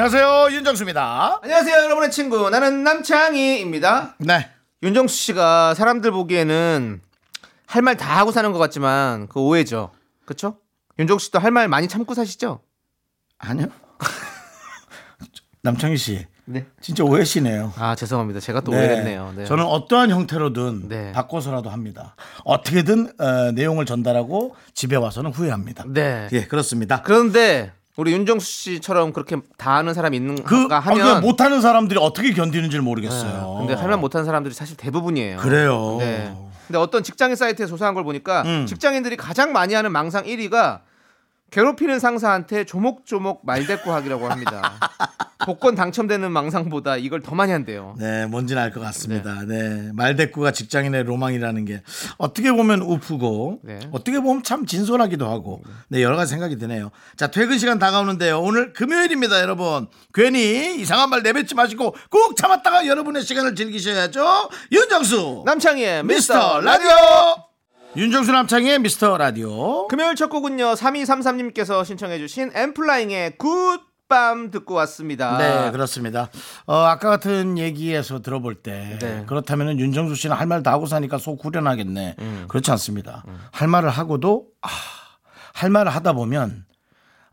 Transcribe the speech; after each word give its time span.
안녕하세요 0.00 0.48
윤정수입니다. 0.54 1.38
안녕하세요, 1.42 1.84
여러분의 1.84 2.10
친구. 2.10 2.50
나는 2.50 2.84
남창희입니다. 2.84 4.16
네. 4.18 4.46
윤정수 4.82 5.16
씨가 5.16 5.72
사람들 5.72 6.10
보기에는 6.10 7.00
할 7.66 7.82
말 7.82 7.96
다 7.96 8.18
하고 8.18 8.30
사는 8.30 8.52
것 8.52 8.58
같지만 8.58 9.26
그 9.26 9.40
오해죠. 9.40 9.92
그쵸? 10.26 10.58
윤정수 10.98 11.24
씨도 11.26 11.38
할 11.38 11.50
말 11.50 11.68
많이 11.68 11.88
참고 11.88 12.12
사시죠? 12.12 12.60
아니요. 13.38 13.68
남창희 15.64 15.96
씨. 15.96 16.26
네. 16.44 16.66
진짜 16.82 17.02
오해시네요. 17.02 17.72
아, 17.78 17.94
죄송합니다. 17.94 18.38
제가 18.40 18.60
또 18.60 18.72
네. 18.72 18.76
오해했네요. 18.76 19.32
네. 19.34 19.44
저는 19.46 19.64
어떠한 19.64 20.10
형태로든 20.10 20.88
네. 20.90 21.12
바꿔서라도 21.12 21.70
합니다. 21.70 22.14
어떻게든 22.44 23.14
어, 23.18 23.52
내용을 23.52 23.86
전달하고 23.86 24.56
집에 24.74 24.94
와서는 24.96 25.32
후회합니다. 25.32 25.84
네. 25.86 26.28
예, 26.32 26.44
그렇습니다. 26.44 27.00
그런데 27.00 27.72
우리 27.96 28.12
윤정수 28.12 28.46
씨처럼 28.46 29.12
그렇게 29.12 29.36
다 29.56 29.74
아는 29.76 29.94
사람이 29.94 30.18
그 30.18 30.24
있는가 30.24 30.76
어, 30.76 30.80
하면 30.80 31.20
그 31.20 31.26
못하는 31.26 31.60
사람들이 31.60 31.98
어떻게 32.00 32.32
견디는지를 32.32 32.82
네. 32.82 32.84
모르겠어요. 32.84 33.56
근데 33.58 33.74
할말 33.74 33.98
못하는 33.98 34.24
사람들이 34.24 34.54
사실 34.54 34.76
대부분이에요. 34.76 35.38
그래요. 35.38 35.96
네. 35.98 36.34
근데 36.66 36.78
어떤 36.78 37.02
직장인 37.02 37.36
사이트에 37.36 37.66
조사한 37.66 37.94
걸 37.94 38.04
보니까 38.04 38.42
음. 38.42 38.66
직장인들이 38.66 39.16
가장 39.16 39.52
많이 39.52 39.72
하는 39.74 39.92
망상 39.92 40.24
1위가 40.24 40.80
괴롭히는 41.50 42.00
상사한테 42.00 42.64
조목조목 42.64 43.46
말대꾸하기라고 43.46 44.28
합니다. 44.28 44.78
복권 45.44 45.76
당첨되는 45.76 46.32
망상보다 46.32 46.96
이걸 46.96 47.22
더 47.22 47.34
많이 47.34 47.52
한대요. 47.52 47.94
네, 47.98 48.26
뭔지는 48.26 48.60
알 48.60 48.72
것 48.72 48.80
같습니다. 48.80 49.42
네. 49.46 49.90
말대꾸가 49.94 50.50
직장인의 50.50 51.04
로망이라는 51.04 51.64
게 51.64 51.82
어떻게 52.18 52.50
보면 52.50 52.82
우프고 52.82 53.60
네. 53.62 53.78
어떻게 53.92 54.18
보면 54.18 54.42
참 54.42 54.66
진솔하기도 54.66 55.26
하고 55.30 55.62
네, 55.88 56.02
여러 56.02 56.16
가지 56.16 56.30
생각이 56.30 56.58
드네요. 56.58 56.90
자, 57.16 57.28
퇴근 57.28 57.58
시간 57.58 57.78
다가오는데요. 57.78 58.40
오늘 58.40 58.72
금요일입니다, 58.72 59.40
여러분. 59.40 59.86
괜히 60.12 60.80
이상한 60.80 61.10
말 61.10 61.22
내뱉지 61.22 61.54
마시고 61.54 61.94
꼭 62.10 62.36
참았다가 62.36 62.86
여러분의 62.86 63.22
시간을 63.22 63.54
즐기셔야죠. 63.54 64.50
윤정수 64.72 65.44
남창희의 65.46 66.04
미스터 66.04 66.60
라디오. 66.60 67.45
윤정수 67.96 68.30
남창의 68.32 68.78
미스터 68.80 69.16
라디오. 69.16 69.86
금요일 69.88 70.14
첫 70.16 70.28
곡은요 70.28 70.74
3233님께서 70.74 71.82
신청해 71.84 72.18
주신 72.18 72.50
엠플라잉의 72.54 73.38
굿밤 73.38 74.50
듣고 74.50 74.74
왔습니다. 74.74 75.38
네, 75.38 75.70
그렇습니다. 75.70 76.28
어, 76.66 76.74
아까 76.76 77.08
같은 77.08 77.56
얘기에서 77.56 78.20
들어볼 78.20 78.56
때 78.56 78.98
네. 79.00 79.24
그렇다면 79.26 79.78
윤정수 79.80 80.14
씨는 80.14 80.36
할 80.36 80.46
말 80.46 80.62
다 80.62 80.72
하고 80.72 80.84
사니까 80.86 81.16
속 81.16 81.42
후련하겠네. 81.42 82.16
음. 82.18 82.44
그렇지 82.48 82.70
않습니다. 82.72 83.24
할 83.50 83.66
말을 83.68 83.88
하고도 83.88 84.44
아, 84.60 84.68
할 85.54 85.70
말을 85.70 85.94
하다 85.94 86.12
보면 86.12 86.65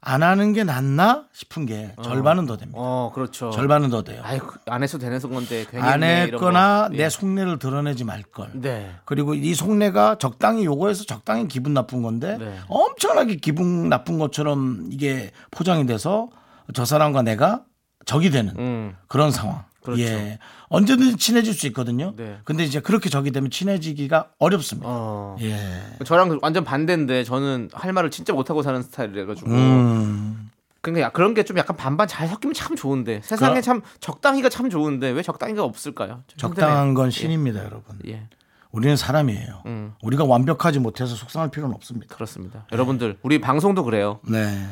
안 0.06 0.22
하는 0.22 0.52
게 0.52 0.64
낫나 0.66 1.24
싶은 1.32 1.66
게 1.66 1.96
절반은 2.04 2.46
더 2.46 2.58
됩니다. 2.58 2.78
어 2.82 3.12
그렇죠. 3.16 3.52
절반은 3.52 3.90
더 3.90 4.04
돼요. 4.04 4.22
아이 4.24 4.40
안 4.68 4.84
해서 4.84 4.98
되는 4.98 5.18
건데 5.20 5.66
괜히 5.70 5.82
안 5.84 6.04
했네, 6.04 6.26
이런 6.28 6.34
했거나 6.34 6.90
거. 6.90 6.96
내 6.96 7.04
예. 7.06 7.10
속내를 7.10 7.58
드러내지 7.58 8.04
말 8.04 8.22
걸. 8.24 8.50
네. 8.54 8.92
그리고 9.06 9.34
이 9.34 9.54
속내가 9.54 10.18
적당히 10.18 10.66
요거에서 10.66 11.06
적당히 11.06 11.48
기분 11.48 11.74
나쁜 11.74 12.02
건데 12.02 12.38
네. 12.38 12.58
엄청나게 12.68 13.36
기분 13.38 13.88
나쁜 13.90 14.20
것처럼 14.20 14.88
이게 14.92 15.32
포장이 15.52 15.86
돼서 15.86 16.30
저 16.74 16.84
사람과 16.84 17.22
내가 17.22 17.64
적이 18.06 18.30
되는 18.32 18.54
음. 18.58 18.96
그런 19.08 19.32
상황. 19.32 19.64
그렇죠. 19.84 20.02
예. 20.02 20.40
언제든지 20.70 21.18
친해질 21.18 21.54
수 21.54 21.68
있거든요. 21.68 22.14
네. 22.16 22.38
근데 22.44 22.64
이제 22.64 22.80
그렇게 22.80 23.10
적이 23.10 23.32
되면 23.32 23.50
친해지기가 23.52 24.30
어렵습니다. 24.40 24.88
어. 24.90 25.38
예. 25.42 25.82
저랑 26.06 26.40
완전 26.42 26.64
반대인데 26.64 27.24
저는 27.24 27.70
할 27.74 27.94
말을 27.94 28.10
진짜 28.12 28.34
못하고 28.34 28.64
사는 28.64 28.82
스타일이라 28.82 29.26
가지고 29.26 29.52
음. 29.52 30.50
그러니까 30.82 31.12
그런 31.12 31.34
게 31.34 31.44
좀 31.44 31.58
약간 31.58 31.78
반반 31.78 32.08
잘 32.08 32.28
섞이면 32.28 32.54
참 32.54 32.76
좋은데 32.76 33.22
세상에 33.24 33.52
그럼- 33.52 33.62
참 33.62 33.82
적당히가 34.00 34.50
참 34.50 34.70
좋은데 34.70 35.10
왜 35.12 35.22
적당히가 35.22 35.64
없을까요? 35.64 36.24
좀 36.28 36.38
적당한 36.38 36.78
힘드네요. 36.88 36.94
건 36.96 37.10
신입니다, 37.12 37.64
여러분. 37.64 37.98
예, 38.08 38.12
예, 38.14 38.28
우리는 38.72 38.96
사람이에요. 38.98 39.62
음. 39.66 39.94
우리가 40.02 40.26
완벽하지 40.26 40.80
못해서 40.80 41.16
속상할 41.16 41.52
필요는 41.52 41.74
없습니다. 41.76 42.16
그렇습니다. 42.16 42.66
여러분들 42.72 43.18
우리 43.22 43.40
방송도 43.40 43.84
그래요. 43.86 44.20
네. 44.28 44.66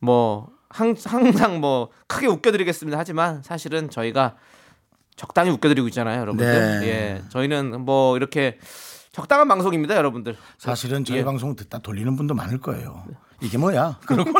뭐 0.00 0.48
항, 0.76 0.94
항상 1.04 1.60
뭐 1.60 1.88
크게 2.06 2.26
웃겨드리겠습니다 2.26 2.98
하지만 2.98 3.42
사실은 3.42 3.88
저희가 3.90 4.34
적당히 5.16 5.50
웃겨드리고 5.50 5.88
있잖아요, 5.88 6.20
여러분들. 6.20 6.80
네. 6.80 6.86
예, 6.88 7.22
저희는 7.30 7.80
뭐 7.80 8.16
이렇게 8.18 8.58
적당한 9.12 9.48
방송입니다, 9.48 9.96
여러분들. 9.96 10.36
사실은 10.58 11.04
저희 11.06 11.18
예. 11.20 11.24
방송 11.24 11.56
듣다 11.56 11.78
돌리는 11.78 12.14
분도 12.16 12.34
많을 12.34 12.60
거예요. 12.60 13.04
이게 13.40 13.56
뭐야? 13.56 13.98
그러고 14.06 14.30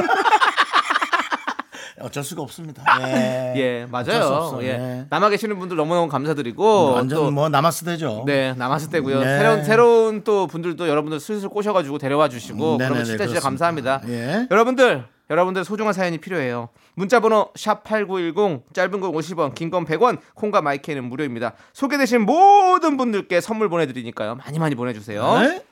어쩔 1.98 2.22
수가 2.22 2.42
없습니다. 2.42 2.82
예. 3.08 3.54
예, 3.56 3.86
맞아요. 3.91 4.58
예. 4.60 4.66
예. 4.66 5.06
남아 5.08 5.30
계시는 5.30 5.58
분들 5.58 5.78
너무너무 5.78 6.08
감사드리고 6.08 6.92
완전 6.92 7.19
또 7.19 7.30
뭐 7.30 7.48
남았을 7.48 7.86
때죠. 7.86 8.25
네, 8.26 8.52
남았을 8.52 8.91
때고요. 8.91 9.20
네. 9.20 9.38
새로운 9.38 9.64
새로운 9.64 10.25
또 10.25 10.46
분들도 10.46 10.86
여러분들 10.88 11.19
슬슬 11.20 11.48
꼬셔가지고 11.48 11.96
데려와 11.96 12.28
주시고 12.28 12.72
음, 12.75 12.78
네네네, 12.78 12.88
그러면 12.88 13.04
진짜 13.06 13.25
진짜 13.26 13.41
그렇습니다. 13.41 13.48
감사합니다. 13.48 14.02
예. 14.08 14.46
여러분들, 14.50 15.06
여러분들 15.31 15.64
소중한 15.64 15.92
사연이 15.92 16.19
필요해요. 16.19 16.69
문자 16.94 17.20
번호 17.20 17.50
샵 17.56 17.82
#8910 17.84 18.62
짧은 18.72 19.00
건 19.00 19.12
50원, 19.12 19.54
긴 19.54 19.70
건 19.70 19.84
100원, 19.84 20.19
콩과 20.34 20.62
마이크는 20.62 21.04
무료입니다. 21.04 21.54
소개되신 21.72 22.22
모든 22.22 22.97
분들께 22.97 23.41
선물 23.41 23.69
보내 23.69 23.87
드리니까요. 23.87 24.37
많이 24.37 24.59
많이 24.59 24.75
보내 24.75 24.92
주세요. 24.92 25.38
네? 25.41 25.62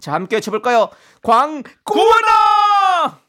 자, 0.00 0.12
함께 0.14 0.36
외쳐볼까요? 0.36 0.88
광고나! 1.22 3.20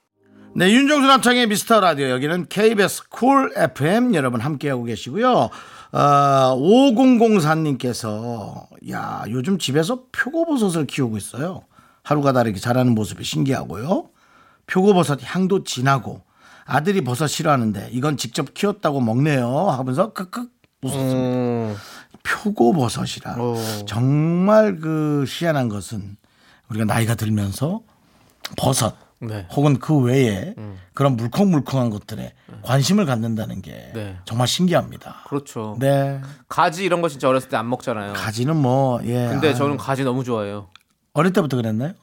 네, 0.55 0.71
윤정수 0.71 1.07
남창희의 1.07 1.47
미스터 1.47 1.81
라디오 1.81 2.09
여기는 2.09 2.47
KBS 2.47 3.09
쿨 3.09 3.51
FM 3.55 4.15
여러분 4.15 4.39
함께하고 4.39 4.85
계시고요. 4.85 5.49
어, 5.91 6.55
5004님께서 6.57 8.65
야 8.89 9.23
요즘 9.29 9.57
집에서 9.57 10.03
표고버섯을 10.11 10.87
키우고 10.87 11.17
있어요. 11.17 11.63
하루가 12.03 12.31
다르게 12.33 12.59
자라는 12.59 12.93
모습이 12.95 13.23
신기하고요. 13.23 14.09
표고버섯 14.67 15.19
향도 15.23 15.63
진하고 15.63 16.21
아들이 16.65 17.03
버섯 17.03 17.27
싫어하는데 17.27 17.89
이건 17.91 18.17
직접 18.17 18.53
키웠다고 18.53 18.99
먹네요 19.01 19.69
하면서 19.69 20.13
크크 20.13 20.47
웃었습니다. 20.81 21.15
음, 21.19 21.75
표고버섯이라 22.23 23.35
오. 23.41 23.55
정말 23.85 24.77
그 24.77 25.25
희한한 25.27 25.69
것은 25.69 26.17
우리가 26.69 26.85
나이가 26.85 27.15
들면서 27.15 27.81
버섯 28.57 28.95
네. 29.19 29.47
혹은 29.55 29.79
그 29.79 29.97
외에 29.97 30.53
그런 30.93 31.15
물컹물컹한 31.15 31.89
것들에 31.89 32.33
관심을 32.63 33.05
갖는다는 33.05 33.61
게 33.61 33.91
네. 33.93 34.17
정말 34.25 34.47
신기합니다. 34.47 35.23
그렇죠. 35.27 35.77
네. 35.79 36.19
가지 36.49 36.83
이런 36.83 37.01
거 37.01 37.09
진짜 37.09 37.29
어렸을 37.29 37.49
때 37.49 37.55
안 37.55 37.69
먹잖아요. 37.69 38.13
가지는 38.13 38.55
뭐, 38.57 38.99
예. 39.05 39.27
근데 39.29 39.51
아, 39.51 39.53
저는 39.53 39.77
가지 39.77 40.03
너무 40.03 40.23
좋아해요. 40.23 40.67
어릴 41.13 41.31
때부터 41.31 41.55
그랬나요? 41.57 41.93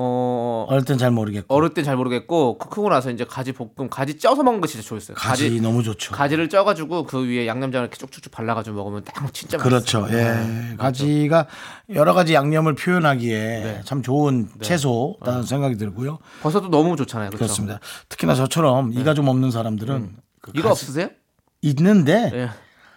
어, 0.00 0.64
어릴 0.68 0.84
땐 0.84 0.96
잘 0.96 1.10
모르겠고. 1.10 1.52
어릴 1.52 1.70
땐 1.74 1.82
잘 1.84 1.96
모르겠고 1.96 2.58
크- 2.58 2.68
크고 2.68 2.88
나서 2.88 3.10
이제 3.10 3.24
가지 3.24 3.50
볶음 3.50 3.90
가지 3.90 4.16
쪄서 4.16 4.44
먹는 4.44 4.60
거 4.60 4.68
진짜 4.68 4.86
좋았어요. 4.86 5.16
가지, 5.16 5.60
너무 5.60 5.82
좋죠. 5.82 6.12
가지를 6.14 6.48
쪄가지고 6.48 7.02
그 7.02 7.26
위에 7.26 7.48
양념장을 7.48 7.84
이렇게 7.84 7.96
쭉쭉쭉 7.98 8.30
발라가지고 8.30 8.76
먹으면 8.76 9.02
딱 9.02 9.34
진짜 9.34 9.58
그렇죠. 9.58 10.02
맛있어요. 10.02 10.20
예. 10.20 10.30
네, 10.46 10.76
가지가 10.76 11.48
여러 11.96 12.14
가지 12.14 12.32
양념을 12.34 12.76
표현하기에 12.76 13.38
네. 13.38 13.80
참 13.84 14.00
좋은 14.02 14.48
채소라는 14.60 15.42
생각이 15.42 15.76
들고요. 15.76 16.18
버섯도 16.42 16.68
너무 16.70 16.94
좋잖아요. 16.94 17.30
그렇죠? 17.30 17.44
그렇습니다. 17.46 17.80
특히나 18.08 18.36
저처럼 18.36 18.92
이가 18.92 19.14
좀 19.14 19.26
없는 19.26 19.50
사람들은 19.50 20.10
그 20.40 20.52
이거 20.54 20.68
가지- 20.68 20.84
없으세요? 20.84 21.08
있는데 21.62 22.30
예. 22.34 22.50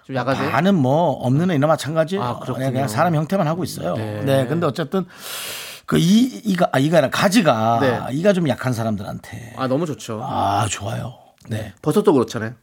좀 0.05 0.15
야가세요? 0.15 0.71
뭐 0.73 1.13
없는 1.13 1.49
애나 1.49 1.65
마찬가지예요. 1.65 2.23
아, 2.23 2.39
그렇군요. 2.39 2.71
그냥 2.71 2.87
사람 2.87 3.15
형태만 3.15 3.47
하고 3.47 3.63
있어요. 3.63 3.95
네. 3.95 4.21
네. 4.23 4.45
근데 4.45 4.67
어쨌든 4.67 5.05
그 5.91 5.97
이 5.97 6.41
이가 6.45 6.69
아 6.71 6.79
이가 6.79 6.99
아니라 6.99 7.09
가지가 7.09 7.79
네. 7.81 8.17
이가 8.17 8.31
좀 8.31 8.47
약한 8.47 8.71
사람들한테 8.71 9.55
아 9.57 9.67
너무 9.67 9.85
좋죠. 9.85 10.21
아 10.23 10.65
좋아요. 10.69 11.15
네. 11.49 11.73
버섯도 11.81 12.13
그렇잖아요. 12.13 12.53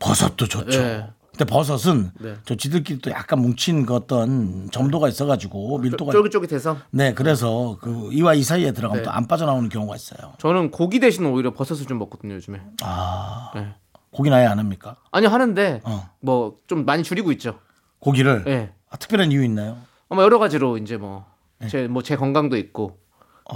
버섯도 0.00 0.46
좋죠. 0.48 0.82
네. 0.82 1.06
근데 1.30 1.44
버섯은 1.44 2.10
네. 2.18 2.34
저 2.44 2.56
지들끼리 2.56 2.98
또 2.98 3.12
약간 3.12 3.40
뭉친 3.40 3.86
그 3.86 3.94
어떤 3.94 4.68
점도가 4.72 5.08
있어가지고 5.08 5.78
밀도가 5.78 6.10
쫄깃쫄깃해서 6.10 6.78
네 6.90 7.14
그래서 7.14 7.78
그 7.80 8.08
이와 8.12 8.34
이 8.34 8.42
사이에 8.42 8.72
들어가면 8.72 9.04
네. 9.04 9.08
또 9.08 9.12
안 9.12 9.28
빠져나오는 9.28 9.68
경우가 9.68 9.94
있어요. 9.94 10.32
저는 10.38 10.72
고기 10.72 10.98
대신 10.98 11.24
오히려 11.26 11.52
버섯을 11.54 11.86
좀 11.86 12.00
먹거든요 12.00 12.34
요즘에. 12.34 12.60
아 12.82 13.52
네. 13.54 13.68
고기는 14.10 14.36
아예 14.36 14.46
안 14.46 14.58
합니까? 14.58 14.96
아니요 15.12 15.28
하는데 15.30 15.80
어. 15.84 16.10
뭐좀 16.20 16.84
많이 16.84 17.04
줄이고 17.04 17.30
있죠. 17.32 17.60
고기를 18.00 18.42
예. 18.48 18.72
아, 18.90 18.96
특별한 18.96 19.30
이유 19.30 19.44
있나요? 19.44 19.76
아마 20.08 20.24
여러 20.24 20.40
가지로 20.40 20.78
이제 20.78 20.96
뭐 20.96 21.18
네. 21.20 21.37
제 21.68 21.88
뭐 21.88 22.02
제 22.02 22.14
건강도 22.16 22.56
있고 22.56 22.98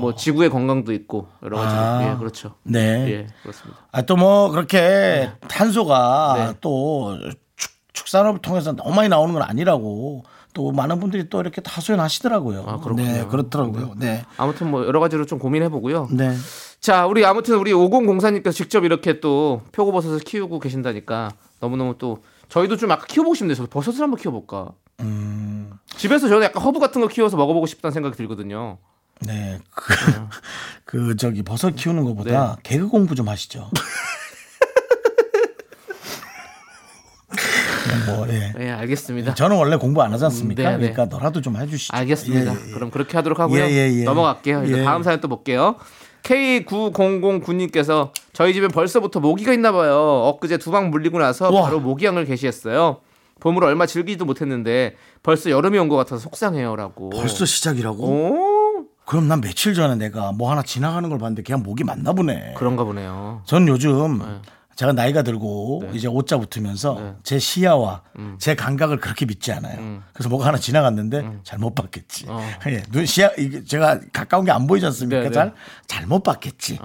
뭐 0.01 0.15
지구의 0.15 0.49
건강도 0.51 0.93
있고 0.93 1.29
여러 1.43 1.59
가지로 1.59 1.81
어. 1.81 1.85
아. 1.85 2.11
예 2.13 2.17
그렇죠. 2.19 2.55
네. 2.65 2.81
예 3.11 3.27
그렇습니다. 3.43 3.79
아, 3.93 4.03
또 4.03 4.17
뭐 4.17 4.51
그렇게 4.51 5.31
탄소가 5.49 6.35
네. 6.37 6.59
또 6.61 7.19
축, 7.57 7.71
축산업을 7.93 8.41
통해서 8.41 8.73
너무 8.73 8.95
많이 8.95 9.09
나오는 9.09 9.33
건 9.35 9.43
아니라고 9.43 10.25
또 10.55 10.71
많은 10.73 10.99
분들이 11.01 11.29
또 11.31 11.41
이렇게 11.41 11.63
하소연하시더라고요. 11.65 12.65
아, 12.67 12.79
그렇군요. 12.81 13.05
네, 13.11 13.25
그렇더라고요. 13.27 13.93
네. 13.97 14.25
아무튼 14.37 14.71
뭐 14.71 14.85
여러 14.87 14.99
가지로 15.01 15.25
좀 15.27 15.39
고민해 15.39 15.69
보고요. 15.71 16.09
네. 16.11 16.35
자, 16.81 17.07
우리 17.07 17.25
아무튼 17.25 17.57
우리 17.59 17.73
5004님께서 17.73 18.53
직접 18.53 18.85
이렇게 18.85 19.21
또 19.21 19.63
표고버섯을 19.73 20.19
키우고 20.21 20.59
계신다니까 20.59 21.31
너무너무 21.61 21.97
또 21.99 22.23
저희도 22.49 22.77
좀 22.77 22.91
아까 22.91 23.07
키워보고 23.07 23.35
싶네요. 23.35 23.55
저도 23.55 23.69
버섯을 23.69 24.01
한번 24.03 24.19
키워볼까. 24.19 24.73
음. 25.01 25.42
집에서 25.97 26.29
저는 26.29 26.43
약간 26.45 26.63
허브 26.63 26.79
같은 26.81 27.01
거 27.01 27.09
키워서 27.09 27.37
먹어보고 27.37 27.67
싶다는 27.67 27.93
생각이 27.93 28.17
들거든요. 28.17 28.79
네. 29.21 29.59
그, 29.75 29.95
그 30.85 31.17
저기 31.17 31.43
버섯 31.43 31.71
키우는 31.77 32.05
것보다 32.05 32.57
개그 32.63 32.89
공부 32.89 33.15
좀 33.15 33.29
하시죠. 33.29 33.71
뭐 38.07 38.27
예. 38.29 38.53
네, 38.57 38.71
알겠습니다. 38.71 39.35
저는 39.35 39.57
원래 39.57 39.77
공부 39.77 40.03
안 40.03 40.13
하지 40.13 40.25
않습니까? 40.25 40.63
네, 40.63 40.71
네. 40.77 40.93
그러니까 40.93 41.05
너라도 41.17 41.41
좀 41.41 41.57
해주시죠. 41.57 41.97
알겠습니다. 41.97 42.53
예, 42.53 42.57
예, 42.57 42.69
예. 42.69 42.73
그럼 42.73 42.91
그렇게 42.91 43.17
하도록 43.17 43.39
하고요. 43.39 43.63
예, 43.63 43.69
예, 43.71 44.01
예. 44.01 44.05
넘어갈게요. 44.05 44.65
이제 44.65 44.79
예. 44.81 44.85
다음 44.85 45.03
사연 45.03 45.21
또 45.21 45.29
볼게요. 45.29 45.77
K9009님께서 46.23 48.11
저희 48.33 48.55
집엔 48.55 48.71
벌써부터 48.71 49.21
모기가 49.21 49.53
있나 49.53 49.73
봐요. 49.73 49.97
엊그제 50.35 50.59
두 50.59 50.71
방 50.71 50.91
물리고 50.91 51.19
나서 51.19 51.51
우와. 51.51 51.63
바로 51.63 51.81
모기향을 51.81 52.25
개시했어요. 52.25 53.01
봄을 53.43 53.65
얼마 53.65 53.87
즐기지도 53.87 54.25
못했는데 54.25 54.95
벌써 55.25 55.51
여름이 55.51 55.77
온 55.79 55.89
것 55.89 55.97
같아서 55.97 56.19
속상해요라고. 56.21 57.11
벌써 57.11 57.45
시작이라고? 57.45 58.05
오 58.05 58.85
그럼 59.05 59.27
난 59.27 59.41
며칠 59.41 59.75
전에 59.75 59.97
내가 59.97 60.31
뭐 60.31 60.51
하나 60.53 60.63
지나가는 60.63 61.09
걸 61.09 61.19
봤는데 61.19 61.43
그냥 61.43 61.63
목이 61.65 61.83
맞나 61.83 62.13
보네. 62.13 62.55
그런가 62.57 62.85
보네요. 62.85 63.43
전 63.45 63.67
요즘 63.67 64.19
네. 64.21 64.25
제가 64.77 64.93
나이가 64.93 65.23
들고 65.23 65.83
이제 65.93 66.07
옷자 66.07 66.39
붙으면서 66.39 66.95
네. 67.01 67.15
제 67.25 67.39
시야와 67.41 68.03
음. 68.19 68.37
제 68.39 68.55
감각을 68.55 68.99
그렇게 69.01 69.27
믿지 69.27 69.51
않아요. 69.53 70.03
그래서 70.15 70.29
뭐가 70.31 70.47
하나 70.47 70.57
지나갔는데 70.57 71.41
잘못 71.43 71.75
봤겠지. 71.75 72.27
어. 72.29 72.41
예, 72.69 72.81
눈 72.93 73.05
시야 73.07 73.29
이게 73.37 73.65
제가 73.65 73.99
가까운 74.13 74.45
게 74.45 74.53
안 74.53 74.69
보이지 74.69 74.87
않습니까? 74.87 75.23
네, 75.23 75.29
네. 75.29 75.35
잘 75.35 75.53
잘못 75.89 76.23
봤겠지. 76.23 76.79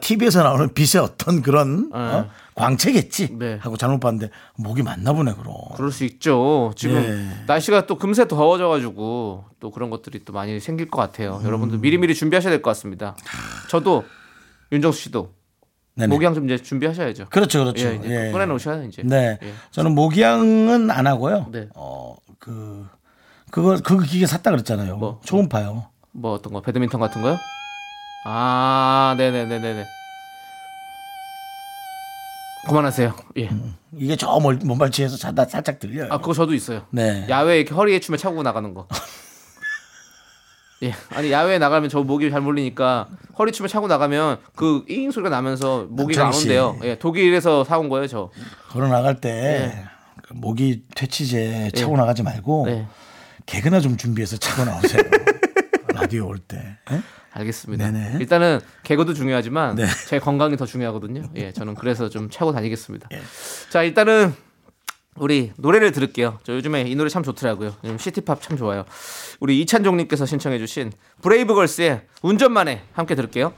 TV에서 0.00 0.42
나오는 0.42 0.72
빛의 0.72 1.02
어떤 1.02 1.42
그런 1.42 1.90
어? 1.92 2.30
광채겠지 2.56 3.36
네. 3.38 3.58
하고 3.60 3.76
잘못 3.76 4.00
봤는데 4.00 4.30
목이 4.56 4.82
맞나 4.82 5.12
보네 5.12 5.34
그럼. 5.34 5.54
그럴 5.76 5.92
수 5.92 6.04
있죠. 6.04 6.72
지금 6.74 6.96
예. 7.04 7.44
날씨가 7.46 7.86
또 7.86 7.96
금세 7.96 8.26
더워져가지고 8.26 9.44
또 9.60 9.70
그런 9.70 9.90
것들이 9.90 10.24
또 10.24 10.32
많이 10.32 10.58
생길 10.58 10.88
것 10.90 11.00
같아요. 11.00 11.36
음. 11.36 11.44
여러분들 11.46 11.78
미리미리 11.78 12.14
준비하셔야 12.14 12.50
될 12.50 12.62
것 12.62 12.70
같습니다. 12.70 13.14
저도 13.68 14.04
윤정수 14.72 15.00
씨도 15.02 15.34
네네. 15.96 16.08
모기향 16.08 16.34
좀 16.34 16.46
이제 16.46 16.56
준비하셔야죠. 16.62 17.26
그렇죠, 17.30 17.60
그렇죠. 17.60 17.86
예, 17.86 18.00
예. 18.04 18.32
꺼내놓으셔야 18.32 18.82
이제. 18.84 19.02
네, 19.04 19.38
예. 19.42 19.52
저는 19.70 19.94
모기향은 19.94 20.90
안 20.90 21.06
하고요. 21.06 21.48
네. 21.52 21.68
어그 21.74 22.86
그거 23.50 23.78
그 23.84 24.02
기계 24.02 24.26
샀다 24.26 24.50
그랬잖아요. 24.50 24.96
뭐? 24.96 25.20
초음파요. 25.24 25.86
뭐 26.12 26.32
어떤 26.32 26.54
거 26.54 26.60
배드민턴 26.62 27.00
같은 27.00 27.20
거요? 27.22 27.36
아, 28.24 29.14
네네네네네. 29.18 29.84
그만하세요. 32.66 33.14
예. 33.38 33.50
이게 33.96 34.16
저 34.16 34.38
멀- 34.40 34.58
먼발치에서 34.62 35.16
자다 35.16 35.44
살짝 35.46 35.78
들려요. 35.78 36.08
아, 36.10 36.18
그거 36.18 36.32
저도 36.34 36.54
있어요. 36.54 36.82
네. 36.90 37.26
야외에 37.28 37.60
이렇게 37.60 37.74
허리에 37.74 38.00
춤에 38.00 38.16
차고 38.18 38.42
나가는 38.42 38.72
거. 38.74 38.86
예. 40.82 40.92
아니 41.14 41.32
야외에 41.32 41.58
나가면 41.58 41.88
저 41.88 42.02
목이 42.02 42.30
잘 42.30 42.42
몰리니까 42.42 43.08
허리 43.38 43.50
춤에 43.52 43.66
차고 43.68 43.86
나가면 43.86 44.38
그 44.54 44.84
잉 44.88 45.10
소리가 45.10 45.30
나면서 45.30 45.86
모기가 45.88 46.20
안 46.22 46.26
남창희 46.26 46.42
씨. 46.42 46.48
온대요. 46.48 46.78
예. 46.82 46.98
독일에서 46.98 47.64
사온 47.64 47.88
거예요, 47.88 48.06
저. 48.06 48.30
걸어 48.70 48.88
나갈 48.88 49.20
때 49.20 49.86
그 50.22 50.34
모기 50.34 50.82
퇴치제 50.96 51.70
차고 51.76 51.96
나가지 51.96 52.22
말고 52.24 52.64
네. 52.66 52.86
개그나 53.46 53.80
좀 53.80 53.96
준비해서 53.96 54.36
차고 54.36 54.64
나오세요. 54.68 55.02
라디오 55.94 56.26
올 56.26 56.38
때. 56.40 56.58
예? 56.90 57.00
알겠습니다. 57.36 57.90
네네. 57.90 58.18
일단은 58.20 58.60
개그도 58.82 59.14
중요하지만 59.14 59.76
네. 59.76 59.86
제 60.08 60.18
건강이 60.18 60.56
더 60.56 60.66
중요하거든요. 60.66 61.30
예, 61.36 61.52
저는 61.52 61.74
그래서 61.74 62.08
좀 62.08 62.30
차고 62.30 62.52
다니겠습니다. 62.52 63.08
예. 63.12 63.20
자, 63.70 63.82
일단은 63.82 64.34
우리 65.16 65.52
노래를 65.56 65.92
들을게요. 65.92 66.38
저 66.44 66.54
요즘에 66.54 66.82
이 66.82 66.94
노래 66.94 67.08
참 67.08 67.22
좋더라고요. 67.22 67.74
요즘 67.84 67.98
시티팝 67.98 68.42
참 68.42 68.56
좋아요. 68.56 68.84
우리 69.40 69.60
이찬종님께서 69.60 70.26
신청해주신 70.26 70.92
브레이브걸스의 71.22 72.02
운전만해 72.22 72.82
함께 72.92 73.14
들을게요. 73.14 73.52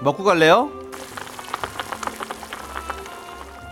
먹고 0.00 0.24
갈래요? 0.24 0.70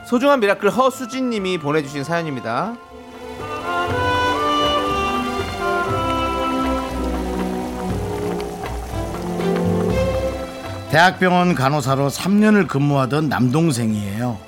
소중한 0.08 0.40
미라클 0.40 0.70
허수진 0.70 1.30
님이 1.30 1.58
보내주신 1.58 2.04
사연입니다. 2.04 2.76
대학병원 10.90 11.54
간호사로 11.54 12.08
3년을 12.08 12.68
근무하던 12.68 13.28
남동생이에요. 13.28 14.38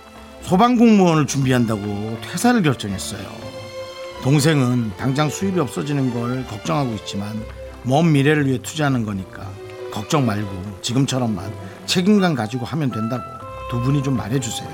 소방공무원을 0.43 1.27
준비한다고 1.27 2.19
퇴사를 2.23 2.63
결정했어요. 2.63 3.21
동생은 4.23 4.93
당장 4.97 5.29
수입이 5.29 5.61
없어지는 5.61 6.15
걸 6.15 6.47
걱정하고 6.47 6.93
있지만 6.95 7.29
먼 7.83 8.13
미래를 8.13 8.47
위해 8.47 8.59
투자하는 8.63 9.05
거니까 9.05 9.47
걱정 9.91 10.27
말고 10.27 10.79
지금처럼만 10.83 11.53
책임감 11.87 12.35
가지고 12.35 12.67
하면 12.67 12.91
된다고 12.91 13.23
두 13.71 13.81
분이 13.81 14.03
좀 14.03 14.17
말해주세요. 14.17 14.69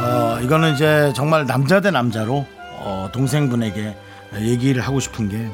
어, 0.00 0.38
이거는 0.42 0.74
이제 0.74 1.12
정말 1.14 1.46
남자 1.46 1.80
대 1.80 1.90
남자로 1.90 2.44
어, 2.80 3.08
동생분에게 3.12 3.96
얘기를 4.40 4.82
하고 4.82 5.00
싶은 5.00 5.28
게 5.28 5.50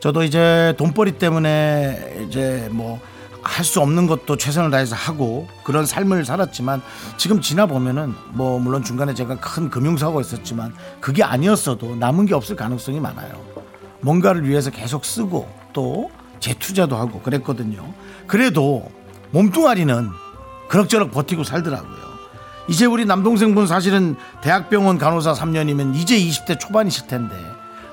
저도 0.00 0.22
이제 0.22 0.74
돈벌이 0.78 1.12
때문에 1.12 2.24
이제 2.26 2.68
뭐 2.70 3.00
할 3.42 3.64
수 3.64 3.80
없는 3.80 4.06
것도 4.06 4.36
최선을 4.36 4.70
다해서 4.70 4.96
하고 4.96 5.46
그런 5.62 5.86
삶을 5.86 6.24
살았지만 6.24 6.82
지금 7.16 7.40
지나 7.40 7.66
보면은 7.66 8.14
뭐 8.30 8.58
물론 8.58 8.82
중간에 8.82 9.14
제가 9.14 9.36
큰 9.36 9.70
금융사고가 9.70 10.20
있었지만 10.20 10.74
그게 11.00 11.22
아니었어도 11.22 11.96
남은 11.96 12.26
게 12.26 12.34
없을 12.34 12.56
가능성이 12.56 13.00
많아요. 13.00 13.32
뭔가를 14.00 14.48
위해서 14.48 14.70
계속 14.70 15.04
쓰고 15.04 15.48
또 15.72 16.10
재투자도 16.40 16.96
하고 16.96 17.20
그랬거든요. 17.20 17.92
그래도 18.26 18.90
몸뚱아리는 19.30 20.08
그럭저럭 20.68 21.10
버티고 21.10 21.44
살더라고요. 21.44 22.10
이제 22.68 22.86
우리 22.86 23.04
남동생분 23.04 23.66
사실은 23.66 24.16
대학병원 24.42 24.98
간호사 24.98 25.32
3년이면 25.34 25.96
이제 25.96 26.18
20대 26.18 26.58
초반이실 26.58 27.08
텐데 27.08 27.34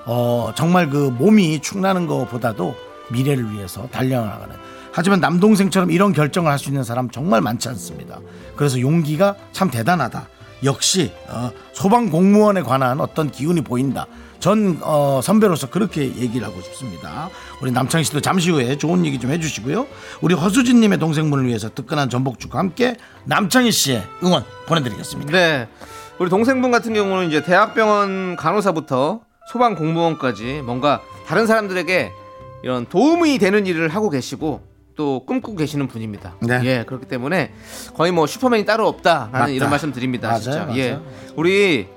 어, 0.06 0.52
정말 0.56 0.90
그 0.90 1.10
몸이 1.18 1.60
축나는 1.62 2.08
것보다도 2.08 2.76
미래를 3.12 3.52
위해서 3.52 3.88
달려나가는 3.92 4.56
하지만 4.92 5.20
남동생처럼 5.20 5.92
이런 5.92 6.14
결정을 6.14 6.52
할 6.52 6.58
수 6.58 6.70
있는 6.70 6.84
사람 6.84 7.10
정말 7.10 7.42
많지 7.42 7.70
않습니다. 7.70 8.20
그래서 8.56 8.80
용기가 8.80 9.36
참 9.52 9.70
대단하다. 9.70 10.28
역시 10.64 11.12
어, 11.30 11.52
소방 11.74 12.10
공무원에 12.10 12.64
관한 12.64 13.00
어떤 13.00 13.30
기운이 13.32 13.62
보인다. 13.62 14.08
전 14.40 14.80
어, 14.82 15.20
선배로서 15.24 15.70
그렇게 15.70 16.04
얘기를 16.16 16.46
하고 16.48 16.60
싶습니다. 16.62 17.30
우리 17.62 17.72
남창희 17.72 18.04
씨도 18.06 18.22
잠시 18.22 18.50
후에 18.52 18.78
좋은 18.78 19.06
얘기 19.06 19.20
좀 19.20 19.32
해주시고요. 19.32 19.86
우리 20.22 20.34
허수진님의 20.36 20.98
동생분을 21.00 21.46
위해서 21.46 21.70
뜨끈한 21.70 22.10
전복죽과 22.10 22.58
함께 22.58 22.96
남창희 23.26 23.72
씨의 23.72 24.04
응원 24.24 24.44
보내드리겠습니다. 24.68 25.32
네. 25.32 25.68
우리 26.20 26.30
동생분 26.30 26.72
같은 26.72 26.94
경우는 26.96 27.28
이제 27.28 27.44
대학병원 27.44 28.36
간호사부터 28.38 29.22
소방 29.52 29.76
공무원까지 29.76 30.62
뭔가 30.66 31.02
다른 31.28 31.46
사람들에게 31.46 32.12
이런 32.64 32.86
도움이 32.88 33.38
되는 33.38 33.66
일을 33.68 33.90
하고 33.90 34.10
계시고 34.10 34.67
또 34.98 35.24
꿈꾸고 35.26 35.56
계시는 35.56 35.88
분입니다. 35.88 36.36
네. 36.42 36.60
예, 36.64 36.84
그렇기 36.86 37.06
때문에 37.06 37.54
거의 37.96 38.12
뭐 38.12 38.28
슈퍼맨이 38.28 38.66
따로 38.66 38.88
없다라는 38.88 39.32
맞다. 39.32 39.48
이런 39.48 39.70
말씀 39.70 39.94
드립니다. 39.94 40.28
맞아요, 40.30 40.42
진짜. 40.42 40.66
맞아요. 40.66 40.78
예. 40.78 41.00
우리 41.36 41.88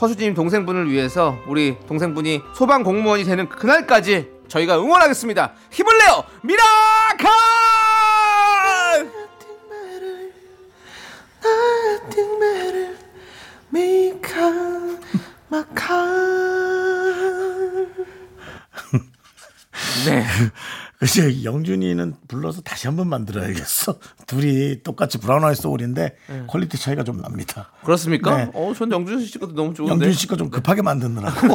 허수진님 0.00 0.34
동생분을 0.34 0.90
위해서 0.90 1.38
우리 1.46 1.78
동생분이 1.86 2.42
소방 2.54 2.82
공무원이 2.82 3.24
되는 3.24 3.48
그날까지 3.48 4.28
저희가 4.48 4.78
응원하겠습니다. 4.78 5.52
힘을 5.70 5.96
내요, 5.98 6.24
미라클! 6.42 7.28
네. 20.06 20.24
이제 21.02 21.44
영준이는 21.44 22.14
불러서 22.28 22.60
다시 22.60 22.86
한번 22.86 23.08
만들어야겠어. 23.08 23.94
둘이 24.26 24.82
똑같이 24.82 25.18
Brown 25.18 25.44
Eyed 25.44 25.54
Soul인데 25.54 26.16
quality 26.46 26.76
차이가 26.78 27.04
좀 27.04 27.22
납니다. 27.22 27.70
그렇습니까? 27.84 28.36
네. 28.36 28.50
어, 28.52 28.72
전 28.76 28.90
영준 28.92 29.24
씨 29.24 29.38
것도 29.38 29.54
너무 29.54 29.72
좋은데. 29.72 29.92
영준 29.92 30.12
씨거 30.12 30.36
좀 30.36 30.50
급하게 30.50 30.82
만드느라고. 30.82 31.54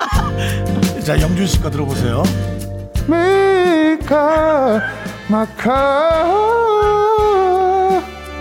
자, 1.04 1.20
영준 1.20 1.46
씨거 1.46 1.70
들어보세요. 1.70 2.22
미카 3.06 4.80
마카 5.28 6.32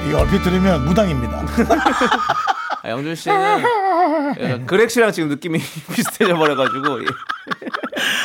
이 0.08 0.13
얼핏 0.13 0.42
들으면 0.44 0.86
무당입니다. 0.86 1.46
아, 2.84 2.89
영준 2.89 3.15
씨는 3.15 4.65
그렉 4.65 4.89
씨랑 4.89 5.12
지금 5.12 5.30
느낌이 5.30 5.60
비슷해져 5.94 6.36
버려가지고 6.38 7.01
예. 7.03 7.08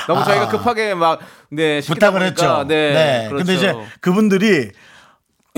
너무 0.07 0.25
저희가 0.25 0.49
급하게 0.49 0.95
막 0.95 1.21
네, 1.51 1.79
아. 1.79 1.87
부탁을 1.87 2.23
했죠. 2.23 2.65
네, 2.67 3.27
그렇죠. 3.29 3.45
근데 3.45 3.55
이제 3.55 3.75
그분들이 4.01 4.71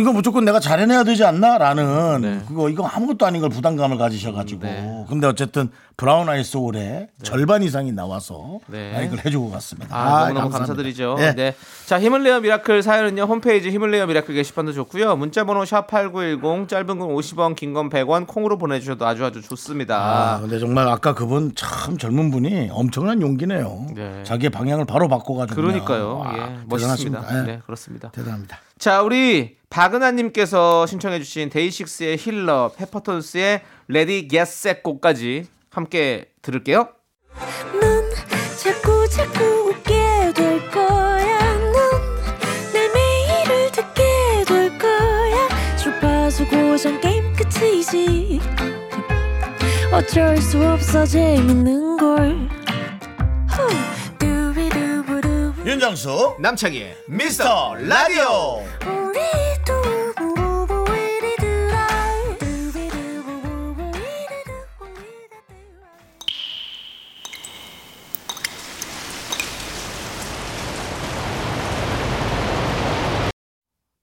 이거 0.01 0.13
무조건 0.13 0.45
내가 0.45 0.59
잘해내야 0.61 1.05
되지 1.05 1.25
않나라는 1.25 2.21
네. 2.23 2.41
그거 2.49 2.69
이거 2.69 2.87
아무것도 2.87 3.27
아닌 3.27 3.41
걸 3.41 3.51
부담감을 3.51 3.99
가지셔가지고 3.99 4.63
네. 4.63 5.05
근데 5.09 5.27
어쨌든 5.27 5.69
Brown 5.97 6.29
Eyed 6.31 6.43
Soul의 6.43 7.09
절반 7.23 7.63
이상이 7.63 7.93
나와서 7.93 8.59
네. 8.69 8.97
아, 8.97 9.03
이걸 9.03 9.19
해주고 9.25 9.51
갔습니다. 9.51 9.95
아, 9.95 10.21
너무너무 10.29 10.35
감사합니다. 10.51 10.59
감사드리죠. 10.59 11.17
예. 11.21 11.35
네. 11.35 11.55
자, 11.85 12.01
힘을 12.01 12.23
내요 12.23 12.41
miracle 12.41 12.83
사연은요. 12.83 13.25
홈페이지 13.25 13.71
힘을 13.71 13.91
내요 13.91 14.07
miracle 14.07 14.35
게시판도 14.35 14.73
좋고요. 14.73 15.17
문자 15.17 15.45
번호 15.45 15.65
샵 15.67 15.87
8910 15.89 16.69
짧은 16.69 16.87
건 16.99 17.09
50원, 17.09 17.55
긴 17.55 17.75
건 17.75 17.91
100원 17.91 18.27
콩으로 18.27 18.57
보내 18.57 18.81
주셔도 18.81 19.07
아주 19.07 19.25
아주 19.27 19.43
좋습니다. 19.43 19.97
아, 20.37 20.41
근데 20.41 20.59
정말 20.59 20.89
아까 20.89 21.15
그분 21.15 21.53
참 21.55 21.99
젊은 21.99 22.31
분이 22.31 22.71
엄청난 22.73 23.21
용기네요. 23.21 23.87
네. 23.95 24.23
자기의 24.25 24.49
방향을 24.51 24.87
바로 24.87 25.07
바꿔가지고. 25.09 25.61
그러니까요. 25.61 26.19
와, 26.19 26.33
예. 26.35 26.41
멋있습니다. 26.67 27.21
대단하십니다. 27.21 27.39
예. 27.39 27.43
네, 27.43 27.61
그렇습니다. 27.67 28.11
대단합니다. 28.13 28.59
자, 28.79 29.03
우리 29.03 29.60
박은하님께서 29.71 30.87
신청해주신 30.87 31.49
데이식스의 31.51 32.17
힐러, 32.19 32.73
페퍼톤스의 32.77 33.63
Ready 33.89 34.27
Get 34.29 34.56
Set 34.56 34.83
Go까지 34.83 35.47
함께 35.71 36.27
들을게요. 36.43 36.89
넌 37.81 38.11
자꾸 38.63 39.09
자꾸 39.09 39.45
웃게 39.71 40.33
될 40.35 40.71
거야. 40.71 41.39
넌 41.55 42.31
내 42.31 42.89
매일을 42.95 43.73
듣게 43.73 44.45
될 44.47 44.77
거야. 44.77 45.77
주파수 45.77 46.47
고정 46.49 47.01
게임 47.01 47.33
끝이지. 47.35 48.41
어쩔 49.93 50.37
수 50.39 50.63
없어 50.67 51.07
재밌는 51.07 51.97
걸. 51.97 52.49
후. 53.49 53.91
윤정수 55.65 56.37
남창희의 56.41 56.97
미스터 57.07 57.75
라디오. 57.77 58.65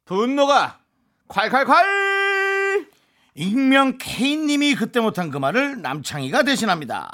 분노가 0.07 0.79
콸콸콸! 1.27 2.87
익명 3.35 3.97
K님이 3.99 4.75
그때 4.75 5.01
못한 5.01 5.29
그 5.29 5.37
말을 5.37 5.81
남창희가 5.81 6.43
대신합니다. 6.43 7.11